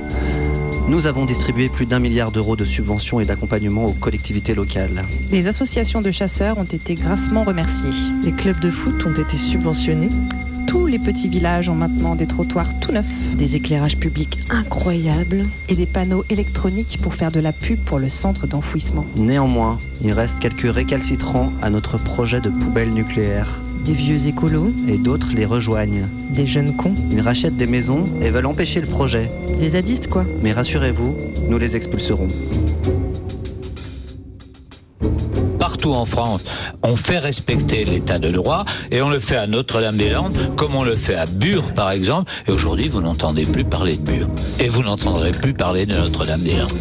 [0.89, 5.05] nous avons distribué plus d'un milliard d'euros de subventions et d'accompagnement aux collectivités locales.
[5.31, 7.89] Les associations de chasseurs ont été grassement remerciées.
[8.22, 10.11] Les clubs de foot ont été subventionnés.
[10.68, 13.06] Tous les petits villages ont maintenant des trottoirs tout neufs.
[13.38, 15.46] Des éclairages publics incroyables.
[15.70, 19.06] Et des panneaux électroniques pour faire de la pub pour le centre d'enfouissement.
[19.16, 23.62] Néanmoins, il reste quelques récalcitrants à notre projet de poubelle nucléaire.
[23.86, 24.70] Des vieux écolos.
[24.86, 26.06] Et d'autres les rejoignent.
[26.34, 26.94] Des jeunes cons.
[27.10, 29.30] Ils rachètent des maisons et veulent empêcher le projet.
[29.58, 30.26] Des zadistes, quoi.
[30.42, 31.16] Mais rassurez-vous,
[31.48, 32.28] nous les expulserons.
[35.95, 36.45] En France.
[36.82, 40.95] On fait respecter l'état de droit et on le fait à Notre-Dame-des-Landes comme on le
[40.95, 42.30] fait à Bure par exemple.
[42.47, 44.28] Et aujourd'hui, vous n'entendez plus parler de Bure.
[44.59, 46.72] Et vous n'entendrez plus parler de Notre-Dame-des-Landes.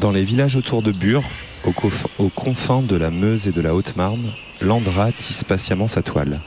[0.00, 1.24] Dans les villages autour de Bure,
[1.64, 1.72] aux,
[2.18, 6.40] aux confins de la Meuse et de la Haute-Marne, Landra tisse patiemment sa toile.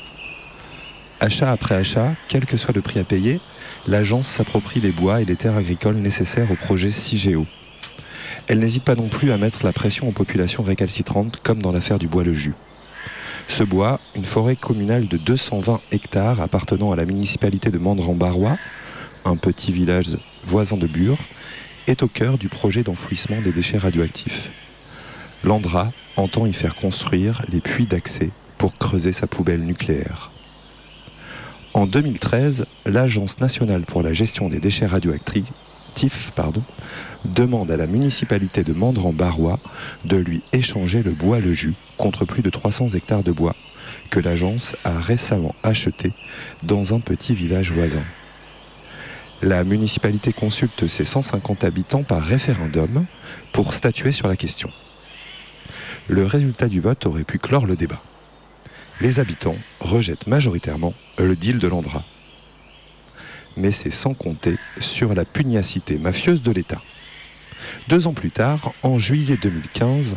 [1.20, 3.39] Achat après achat, quel que soit le prix à payer,
[3.88, 7.46] l'agence s'approprie les bois et les terres agricoles nécessaires au projet CIGEO.
[8.48, 12.00] Elle n'hésite pas non plus à mettre la pression aux populations récalcitrantes, comme dans l'affaire
[12.00, 12.56] du bois le jus.
[13.48, 18.58] Ce bois, une forêt communale de 220 hectares appartenant à la municipalité de Mandran-Barrois,
[19.26, 21.20] un petit village voisin de Bure,
[21.88, 24.52] est au cœur du projet d'enfouissement des déchets radioactifs.
[25.44, 30.32] L'Andra entend y faire construire les puits d'accès pour creuser sa poubelle nucléaire.
[31.74, 35.52] En 2013, l'Agence nationale pour la gestion des déchets radioactifs
[37.26, 39.60] demande à la municipalité de Mandran-Barrois
[40.06, 43.56] de lui échanger le bois le jus contre plus de 300 hectares de bois
[44.10, 46.14] que l'agence a récemment acheté
[46.64, 48.04] dans un petit village voisin.
[49.42, 53.06] La municipalité consulte ses 150 habitants par référendum
[53.54, 54.70] pour statuer sur la question.
[56.08, 58.02] Le résultat du vote aurait pu clore le débat.
[59.00, 62.04] Les habitants rejettent majoritairement le deal de l'Andra.
[63.58, 66.82] Mais c'est sans compter sur la pugnacité mafieuse de l'État.
[67.88, 70.16] Deux ans plus tard, en juillet 2015,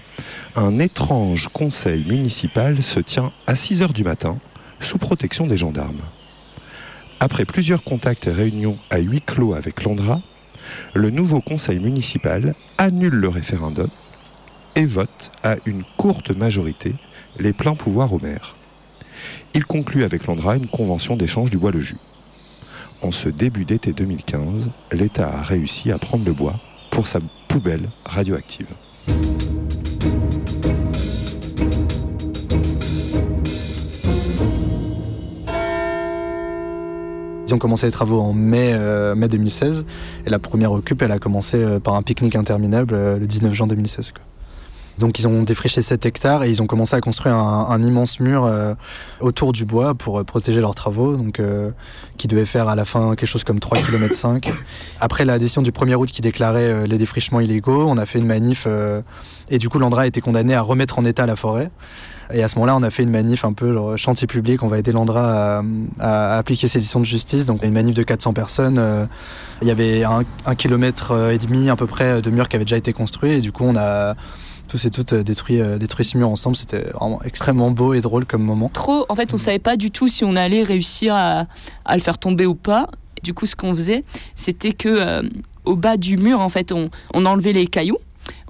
[0.56, 4.38] un étrange conseil municipal se tient à 6 heures du matin,
[4.80, 6.02] sous protection des gendarmes.
[7.20, 10.20] Après plusieurs contacts et réunions à huis clos avec l'Andra,
[10.94, 13.88] le nouveau conseil municipal annule le référendum
[14.74, 16.94] et vote à une courte majorité
[17.38, 18.56] les pleins pouvoirs au maire.
[19.54, 21.98] Il conclut avec l'Andra une convention d'échange du bois le jus.
[23.04, 26.54] En ce début d'été 2015, l'État a réussi à prendre le bois
[26.90, 28.66] pour sa poubelle radioactive.
[37.46, 39.84] Ils ont commencé les travaux en mai, euh, mai 2016
[40.24, 43.52] et la première occupe, elle a commencé euh, par un pique-nique interminable euh, le 19
[43.52, 44.12] juin 2016.
[44.12, 44.22] quoi.
[44.98, 48.44] Donc ils ont défriché 7 hectares et ils ont commencé à construire un, immense mur
[48.44, 48.74] euh,
[49.20, 51.70] autour du bois pour euh, protéger leurs travaux, donc euh,
[52.16, 54.52] qui devait faire à la fin quelque chose comme 3 km 5.
[55.00, 58.18] Après la décision du 1er août qui déclarait euh, les défrichements illégaux, on a fait
[58.18, 58.68] une manif
[59.50, 61.70] et du coup l'Andra a été condamné à remettre en état la forêt.
[62.32, 64.62] Et à ce moment-là, on a fait une manif un peu genre, chantier public.
[64.62, 65.62] On va aider l'Andra
[66.00, 67.44] à, appliquer ses décisions de justice.
[67.44, 69.08] Donc, une manif de 400 personnes.
[69.60, 72.64] Il y avait un, un kilomètre et demi à peu près de murs qui avaient
[72.64, 73.32] déjà été construits.
[73.32, 74.14] Et du coup, on a
[74.68, 76.56] tous et toutes euh, détruit, euh, détruit ce mur ensemble.
[76.56, 78.68] C'était vraiment extrêmement beau et drôle comme moment.
[78.72, 79.06] trop.
[79.08, 81.46] En fait, on savait pas du tout si on allait réussir à,
[81.92, 82.88] le faire tomber ou pas.
[83.22, 84.04] Du coup, ce qu'on faisait,
[84.34, 85.22] c'était que euh,
[85.64, 87.98] au bas du mur, en fait, on, enlevait les cailloux.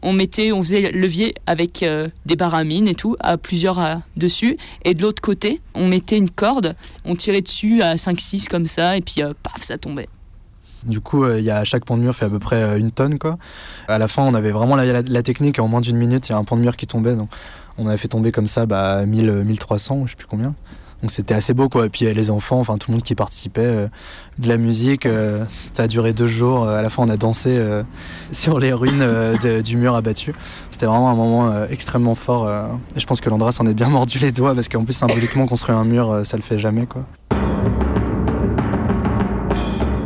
[0.02, 4.58] On mettait, on faisait levier avec euh, des baramines et tout, à plusieurs dessus.
[4.84, 8.96] Et de l'autre côté, on mettait une corde, on tirait dessus à 5-6 comme ça,
[8.96, 10.08] et puis paf, ça tombait.
[10.86, 12.78] Du coup, euh, il y a chaque pont de mur fait à peu près euh,
[12.78, 13.18] une tonne.
[13.18, 13.36] Quoi.
[13.88, 15.58] À la fin, on avait vraiment la, technique.
[15.58, 17.14] et En moins d'une minute, il y a un pont de mur qui tombait.
[17.16, 17.28] Donc,
[17.78, 20.54] on avait fait tomber comme ça bah, 1000, euh, 1300, je sais plus combien.
[21.02, 21.84] Donc c'était assez beau quoi.
[21.84, 23.88] Et puis euh, les enfants, enfin tout le monde qui participait, euh,
[24.38, 26.62] de la musique, euh, ça a duré deux jours.
[26.64, 27.82] Euh, À la fin, on a dansé euh,
[28.32, 30.32] sur les ruines euh, du mur abattu.
[30.70, 32.46] C'était vraiment un moment euh, extrêmement fort.
[32.46, 34.94] euh, et je pense que l'Andra s'en est bien mordu les doigts parce qu'en plus
[34.94, 37.04] symboliquement construire un mur, euh, ça le fait jamais quoi.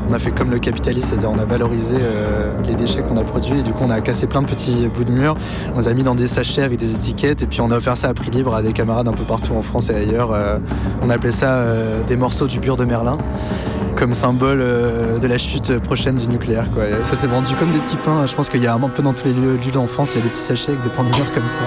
[0.08, 3.24] On a fait comme le capitaliste, c'est-à-dire on a valorisé euh, les déchets qu'on a
[3.24, 5.36] produits et du coup on a cassé plein de petits bouts de mur,
[5.74, 7.96] on les a mis dans des sachets avec des étiquettes et puis on a offert
[7.96, 10.32] ça à prix libre à des camarades un peu partout en France et ailleurs.
[10.32, 10.58] Euh,
[11.02, 13.18] on appelait ça euh, des morceaux du bure de Merlin
[13.96, 16.66] comme symbole de la chute prochaine du nucléaire.
[17.02, 18.26] Ça s'est vendu comme des petits pains.
[18.26, 20.18] Je pense qu'il y a un peu dans tous les lieux, lieux en France, il
[20.18, 21.62] y a des petits sachets avec des pains de mur comme ça.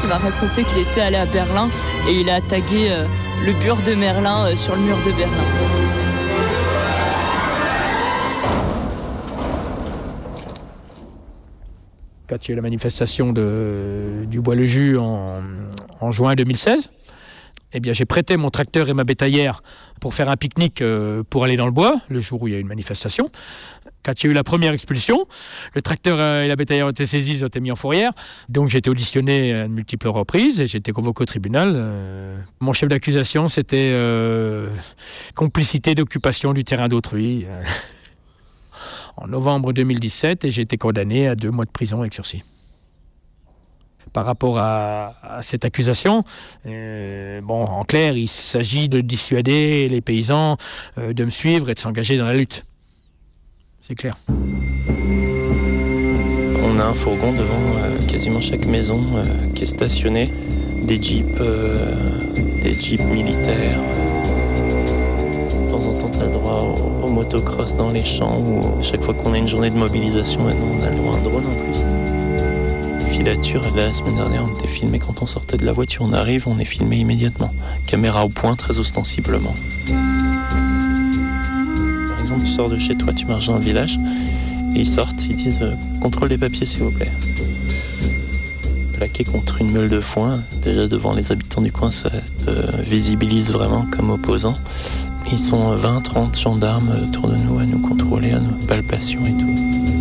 [0.00, 1.68] Qui m'a raconté qu'il était allé à Berlin
[2.08, 3.04] et il a tagué euh,
[3.44, 5.44] le bure de Merlin euh, sur le mur de Berlin.
[12.26, 16.90] quand il y a eu la manifestation de, du Bois-le-Jus en juin 2016,
[17.74, 19.62] eh bien, j'ai prêté mon tracteur et ma bétaillère
[20.00, 22.54] pour faire un pique-nique euh, pour aller dans le bois, le jour où il y
[22.54, 23.28] a eu une manifestation.
[24.04, 25.26] Quand il y a eu la première expulsion,
[25.74, 28.12] le tracteur euh, et la bétaillère ont été saisis, ont été mis en fourrière.
[28.48, 31.72] Donc j'ai été auditionné à de multiples reprises et j'ai été convoqué au tribunal.
[31.74, 33.92] Euh, Mon chef d'accusation, c'était
[35.34, 37.46] complicité d'occupation du terrain d'autrui.
[39.16, 42.42] en novembre 2017 et j'ai été condamné à deux mois de prison avec sursis.
[44.14, 45.12] Par rapport à,
[45.42, 46.24] cette accusation.
[46.66, 50.56] Euh, bon, en clair, il s'agit de dissuader les paysans
[50.96, 52.64] euh, de me suivre et de s'engager dans la lutte.
[53.82, 54.16] C'est clair.
[56.62, 59.04] On a un fourgon devant euh, quasiment chaque maison
[59.54, 60.32] qui est stationné,
[60.84, 61.42] des jeeps,
[62.62, 63.80] des jeeps militaires.
[65.64, 69.02] De temps en temps, tu as droit au, au motocross dans les champs ou chaque
[69.02, 71.46] fois qu'on a une journée de mobilisation, maintenant on a le droit à un drone
[71.46, 71.93] en plus.
[73.24, 73.32] La
[73.94, 76.02] semaine dernière, on était filmé quand on sortait de la voiture.
[76.02, 77.54] On arrive, on est filmé immédiatement.
[77.86, 79.54] Caméra au point, très ostensiblement.
[82.08, 83.98] Par exemple, tu sors de chez toi, tu marches dans le village,
[84.74, 87.10] et ils sortent, ils disent euh, contrôle des papiers s'il vous plaît.
[88.92, 93.50] Plaqué contre une meule de foin, déjà devant les habitants du coin, ça te visibilise
[93.50, 94.56] vraiment comme opposant.
[95.32, 99.32] Ils sont 20, 30 gendarmes autour de nous à nous contrôler, à nos palpations et
[99.32, 99.93] tout.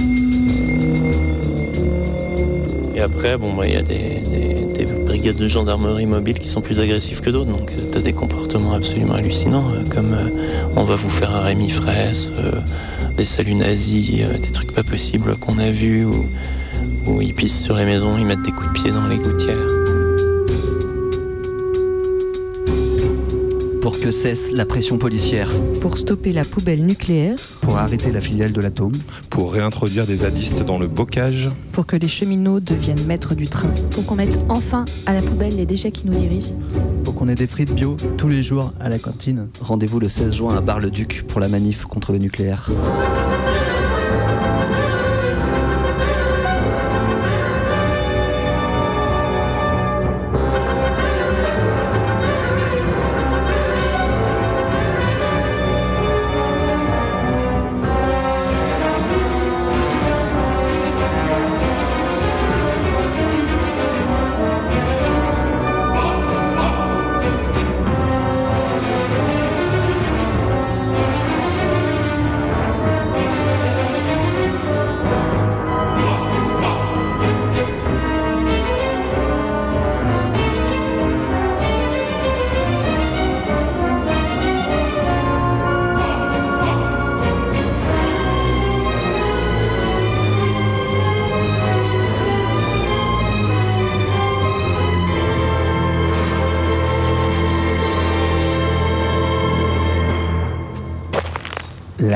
[3.03, 6.61] Après, bon, bah, il y a des, des- des brigades de gendarmerie mobile qui sont
[6.61, 10.29] plus agressives que d'autres, donc tu as des comportements absolument hallucinants, euh, comme euh,
[10.75, 12.51] on va vous faire un Rémi Fraisse, euh,
[13.17, 16.05] des saluts nazis, euh, des trucs pas possibles qu'on a vus,
[17.05, 19.82] où ils pissent sur les maisons, ils mettent des coups de pied dans les gouttières.
[23.83, 25.51] Pour que cesse la pression policière.
[25.81, 27.35] Pour stopper la poubelle nucléaire.
[27.59, 28.93] Pour arrêter la filiale de l'atome.
[29.29, 31.51] Pour réintroduire des zadistes dans le bocage.
[31.73, 33.67] Pour que les cheminots deviennent maîtres du train.
[33.91, 36.53] Pour qu'on mette enfin à la poubelle les déchets qui nous dirigent.
[37.03, 39.49] Pour qu'on ait des frites bio tous les jours à la cantine.
[39.59, 42.69] Rendez-vous le 16 juin à Bar-le-Duc pour la manif contre le nucléaire.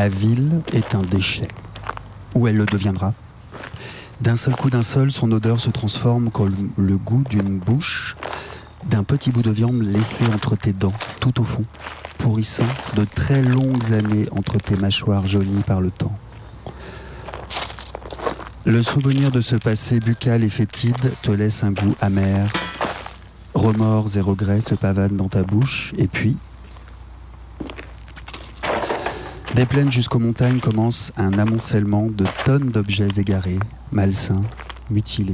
[0.10, 1.48] Ville est un déchet.
[2.36, 3.14] Ou elle le deviendra?
[4.22, 8.16] D'un seul coup d'un seul, son odeur se transforme comme le goût d'une bouche,
[8.90, 11.66] d'un petit bout de viande laissé entre tes dents, tout au fond,
[12.18, 16.18] pourrissant de très longues années entre tes mâchoires jaunies par le temps.
[18.66, 22.52] Le souvenir de ce passé buccal et fétide te laisse un goût amer.
[23.54, 26.38] Remords et regrets se pavanent dans ta bouche, et puis,
[29.58, 33.58] des plaines jusqu'aux montagnes commence un amoncellement de tonnes d'objets égarés,
[33.92, 34.44] malsains,
[34.92, 35.34] mutilés,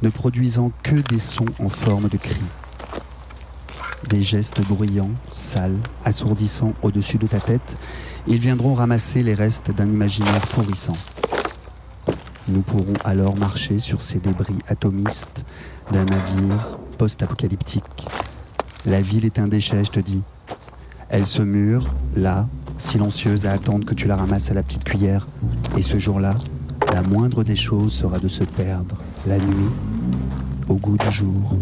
[0.00, 2.40] ne produisant que des sons en forme de cris.
[4.08, 7.76] Des gestes bruyants, sales, assourdissants au-dessus de ta tête,
[8.26, 10.96] ils viendront ramasser les restes d'un imaginaire pourrissant.
[12.48, 15.44] Nous pourrons alors marcher sur ces débris atomistes
[15.92, 18.06] d'un navire post-apocalyptique.
[18.86, 20.22] La ville est un déchet, je te dis.
[21.10, 22.48] Elle se mure, là,
[22.78, 25.26] silencieuse à attendre que tu la ramasses à la petite cuillère.
[25.76, 26.36] Et ce jour-là,
[26.92, 28.96] la moindre des choses sera de se perdre,
[29.26, 29.70] la nuit,
[30.68, 31.56] au goût du jour.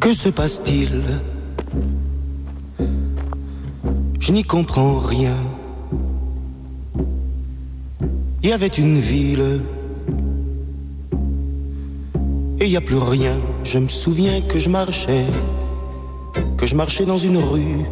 [0.00, 1.02] Que se passe-t-il?
[4.20, 5.36] Je n'y comprends rien.
[8.42, 9.62] Il y avait une ville.
[12.60, 13.36] Et il n'y a plus rien.
[13.62, 15.24] Je me souviens que je marchais.
[16.56, 17.84] Que je marchais dans une rue.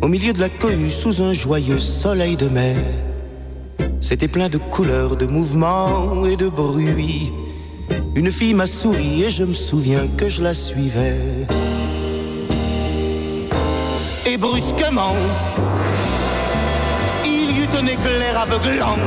[0.00, 2.76] Au milieu de la cohue, sous un joyeux soleil de mer.
[4.00, 7.32] C'était plein de couleurs, de mouvements et de bruit.
[8.14, 11.16] Une fille m'a souri et je me souviens que je la suivais.
[14.26, 15.16] Et brusquement,
[17.24, 18.98] il y eut un éclair aveuglant.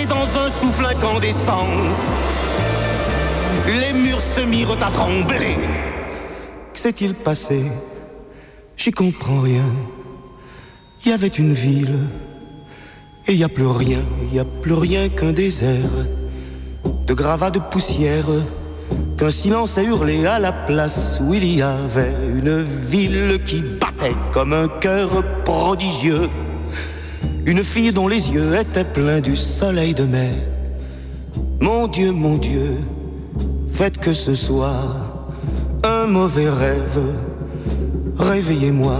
[0.00, 1.68] Et dans un souffle incandescent,
[3.66, 5.56] les murs se mirent à trembler.
[6.82, 7.60] S'est-il passé
[8.74, 9.66] J'y comprends rien.
[11.04, 11.98] Il y avait une ville,
[13.26, 14.00] et il a plus rien,
[14.32, 16.06] il a plus rien qu'un désert
[17.06, 18.30] de gravats de poussière,
[19.18, 24.16] qu'un silence a hurlé à la place où il y avait une ville qui battait
[24.32, 26.30] comme un cœur prodigieux.
[27.44, 30.32] une fille dont les yeux étaient pleins du soleil de mai.
[31.60, 32.78] Mon Dieu, mon Dieu,
[33.68, 35.09] faites que ce soit
[36.10, 37.16] mauvais rêve.
[38.18, 38.96] Réveillez-moi,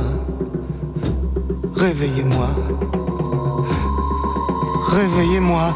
[1.75, 2.49] réveillez-moi,
[4.89, 5.75] réveillez-moi.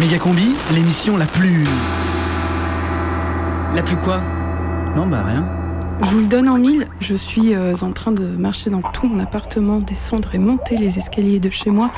[0.00, 1.64] Méga Combi, l'émission la plus.
[3.74, 4.20] La plus quoi?
[4.96, 5.46] Non, bah rien.
[6.02, 9.08] Je vous le donne en mille, je suis euh, en train de marcher dans tout
[9.08, 11.90] mon appartement, descendre et monter les escaliers de chez moi,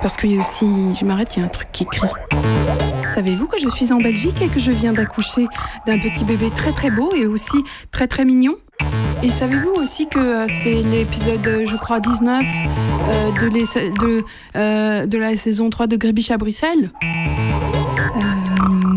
[0.00, 2.08] parce que si je m'arrête, il y a un truc qui crie.
[3.14, 5.46] Savez-vous que je suis en Belgique et que je viens d'accoucher
[5.86, 8.56] d'un petit bébé très très beau et aussi très très mignon?
[9.22, 13.32] Et savez-vous aussi que euh, c'est l'épisode, euh, je crois, 19 euh,
[14.54, 16.92] de, de, la saison 3 de Grébiche à Bruxelles?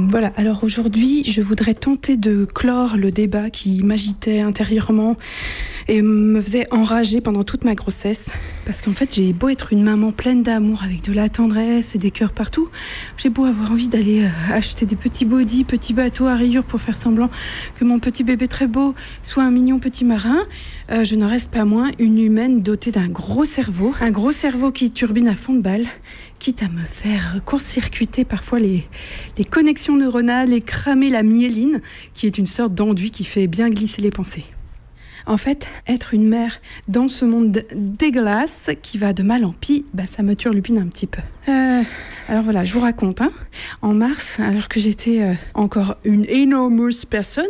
[0.09, 5.15] Voilà, alors aujourd'hui, je voudrais tenter de clore le débat qui m'agitait intérieurement
[5.87, 8.29] et me faisait enrager pendant toute ma grossesse.
[8.65, 11.97] Parce qu'en fait, j'ai beau être une maman pleine d'amour, avec de la tendresse et
[11.97, 12.69] des cœurs partout,
[13.17, 16.79] j'ai beau avoir envie d'aller euh, acheter des petits bodys, petits bateaux à rayures pour
[16.81, 17.29] faire semblant
[17.75, 20.39] que mon petit bébé très beau soit un mignon petit marin,
[20.91, 24.71] euh, je ne reste pas moins une humaine dotée d'un gros cerveau, un gros cerveau
[24.71, 25.85] qui turbine à fond de balle,
[26.39, 28.87] quitte à me faire court-circuiter parfois les,
[29.37, 31.81] les connexions neuronales et cramer la myéline,
[32.13, 34.45] qui est une sorte d'enduit qui fait bien glisser les pensées.
[35.31, 36.59] En fait, être une mère
[36.89, 40.87] dans ce monde dégueulasse qui va de mal en pis, bah, ça me turlupine un
[40.87, 41.21] petit peu.
[41.47, 41.83] Euh,
[42.27, 43.21] alors voilà, je vous raconte.
[43.21, 43.31] hein.
[43.81, 47.45] En mars, alors que j'étais euh, encore une énormeuse personne,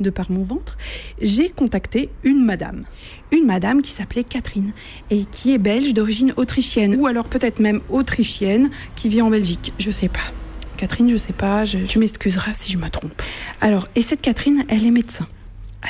[0.00, 0.78] de par mon ventre,
[1.20, 2.84] j'ai contacté une madame.
[3.32, 4.72] Une madame qui s'appelait Catherine
[5.10, 9.74] et qui est belge d'origine autrichienne, ou alors peut-être même autrichienne, qui vit en Belgique,
[9.78, 10.32] je sais pas.
[10.78, 13.20] Catherine, je sais pas, je, tu m'excuseras si je me trompe.
[13.60, 15.26] Alors, et cette Catherine, elle est médecin.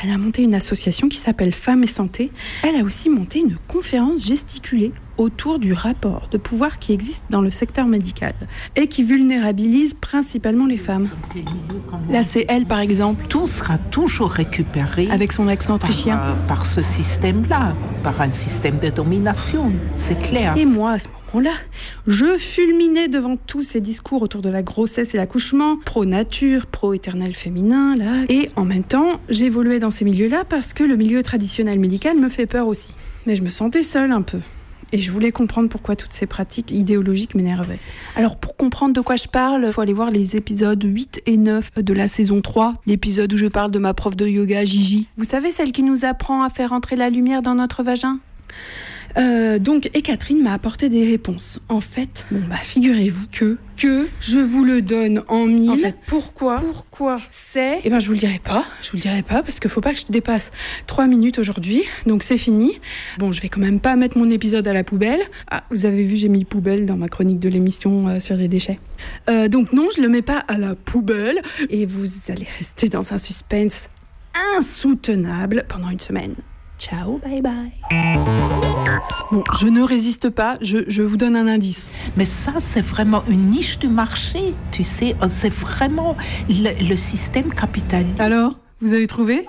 [0.03, 2.31] Elle a monté une association qui s'appelle Femmes et Santé.
[2.63, 7.41] Elle a aussi monté une conférence gesticulée autour du rapport de pouvoir qui existe dans
[7.41, 8.35] le secteur médical
[8.75, 11.09] et qui vulnérabilise principalement les femmes.
[12.11, 13.25] Là, c'est elle, par exemple.
[13.29, 16.17] Tout sera toujours récupéré Avec son accent autrichien.
[16.17, 20.55] par, euh, par ce système-là, par un système de domination, c'est clair.
[20.57, 21.55] Et moi, à ce moment-là,
[22.07, 27.97] je fulminais devant tous ces discours autour de la grossesse et l'accouchement, pro-nature, pro-éternel féminin,
[27.97, 28.25] là.
[28.29, 32.29] Et en même temps, j'évoluais dans ces milieux-là parce que le milieu traditionnel médical me
[32.29, 32.95] fait peur aussi.
[33.27, 34.39] Mais je me sentais seule un peu.
[34.93, 37.81] Et je voulais comprendre pourquoi toutes ces pratiques idéologiques m'énervaient.
[38.15, 41.37] Alors pour comprendre de quoi je parle, il faut aller voir les épisodes 8 et
[41.37, 45.09] 9 de la saison 3, l'épisode où je parle de ma prof de yoga Gigi.
[45.17, 48.21] Vous savez celle qui nous apprend à faire entrer la lumière dans notre vagin?
[49.19, 51.59] Euh, donc, et Catherine m'a apporté des réponses.
[51.69, 55.71] En fait, bon bah figurez-vous que que je vous le donne en mille.
[55.71, 58.65] En fait, pourquoi Pourquoi C'est Eh ben, je vous le dirai pas.
[58.83, 60.51] Je vous le dirai pas parce qu'il faut pas que je dépasse
[60.87, 61.83] trois minutes aujourd'hui.
[62.07, 62.79] Donc c'est fini.
[63.19, 65.21] Bon, je vais quand même pas mettre mon épisode à la poubelle.
[65.51, 68.49] Ah, vous avez vu, j'ai mis poubelle dans ma chronique de l'émission euh, sur les
[68.49, 68.79] déchets.
[69.29, 71.41] Euh, donc non, je le mets pas à la poubelle.
[71.71, 73.89] Et vous allez rester dans un suspense
[74.59, 76.35] insoutenable pendant une semaine.
[76.79, 77.73] Ciao, bye bye.
[79.33, 81.91] Bon, je ne résiste pas, je, je vous donne un indice.
[82.17, 86.17] Mais ça, c'est vraiment une niche du marché, tu sais, euh, c'est vraiment
[86.49, 88.21] le, le système capitaliste.
[88.21, 89.47] Alors, vous avez trouvé?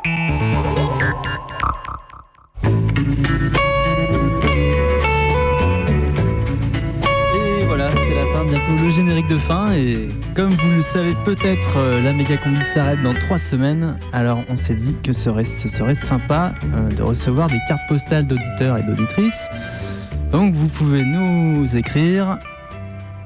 [9.28, 9.74] De fin.
[9.74, 13.98] Et comme vous le savez peut-être, euh, la méga combi s'arrête dans trois semaines.
[14.14, 17.82] Alors on s'est dit que ce serait, ce serait sympa euh, de recevoir des cartes
[17.88, 19.48] postales d'auditeurs et d'auditrices.
[20.32, 22.40] Donc vous pouvez nous écrire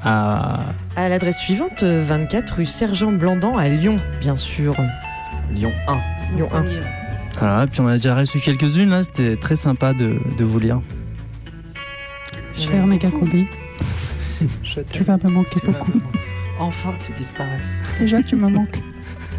[0.04, 0.60] à
[0.96, 4.76] À l'adresse suivante, euh, 24 rue Sergent Blandan à Lyon, bien sûr.
[5.54, 6.38] Lyon 1.
[6.38, 6.64] Lyon 1.
[7.40, 10.82] Voilà, puis on a déjà reçu quelques-unes là, c'était très sympa de, de vous lire.
[12.56, 13.48] Cher méga combi,
[14.92, 15.92] tu vas me manquer beaucoup.
[16.60, 17.60] Enfin, tu disparais.
[18.00, 18.80] Déjà, tu me manques.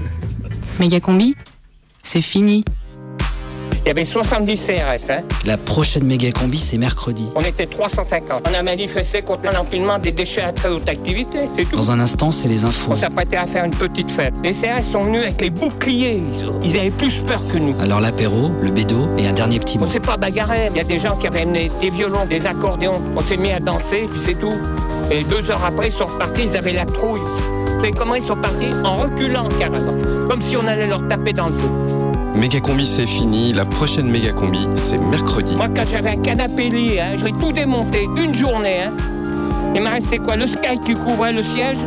[0.80, 1.34] Méga combi,
[2.02, 2.64] c'est fini.
[3.84, 5.22] Il y avait 70 CRS, hein.
[5.44, 7.26] La prochaine méga combi, c'est mercredi.
[7.34, 8.46] On était 350.
[8.48, 11.74] On a manifesté contre l'empilement des déchets à très haute activité, c'est tout.
[11.74, 12.92] Dans un instant, c'est les infos.
[12.92, 14.34] On s'apprêtait à faire une petite fête.
[14.44, 16.22] Les CRS sont venus avec les boucliers.
[16.62, 17.74] Ils- Ils avaient plus peur que nous.
[17.80, 19.86] Alors l'apéro, le bédo et un dernier petit On mot.
[19.88, 20.68] s'est pas bagarré.
[20.70, 23.02] Il y a des gens qui avaient amené des violons, des accordéons.
[23.16, 24.54] On s'est mis à danser, puis c'est tout.
[25.10, 27.20] Et deux heures après, ils sont repartis, ils avaient la trouille.
[27.20, 29.94] Vous savez comment ils sont partis En reculant carrément.
[30.28, 31.92] Comme si on allait leur taper dans le dos.
[32.34, 35.54] Méga combi c'est fini, la prochaine méga combi c'est mercredi.
[35.56, 38.82] Moi, quand j'avais un canapé lit, hein, j'ai tout démonté une journée.
[38.86, 38.92] Hein.
[39.74, 40.36] Il m'a resté quoi?
[40.36, 41.78] Le sky qui couvrait le siège?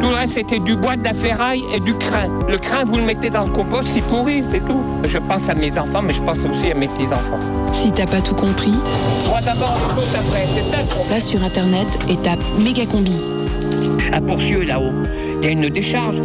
[0.00, 2.28] Tout le reste, c'était du bois, de la ferraille et du crin.
[2.48, 4.80] Le crin, vous le mettez dans le compost, il pourrit, c'est tout.
[5.04, 7.40] Je pense à mes enfants, mais je pense aussi à mes petits-enfants.
[7.72, 8.74] Si t'as pas tout compris,
[9.28, 13.20] Moi d'abord, après, c'est ça va sur internet et tape Mégacombi.
[14.12, 14.92] À Pourcieux, là-haut,
[15.40, 16.20] il y a une décharge.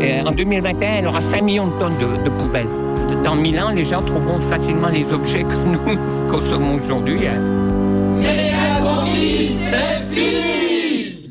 [0.00, 2.68] Et en 2021, elle aura 5 millions de tonnes de, de poubelles.
[3.24, 5.98] Dans 1000 ans, les gens trouveront facilement les objets que nous
[6.28, 7.26] consommons aujourd'hui.
[7.26, 7.40] hein.
[8.18, 10.53] Mégacombi, c'est fini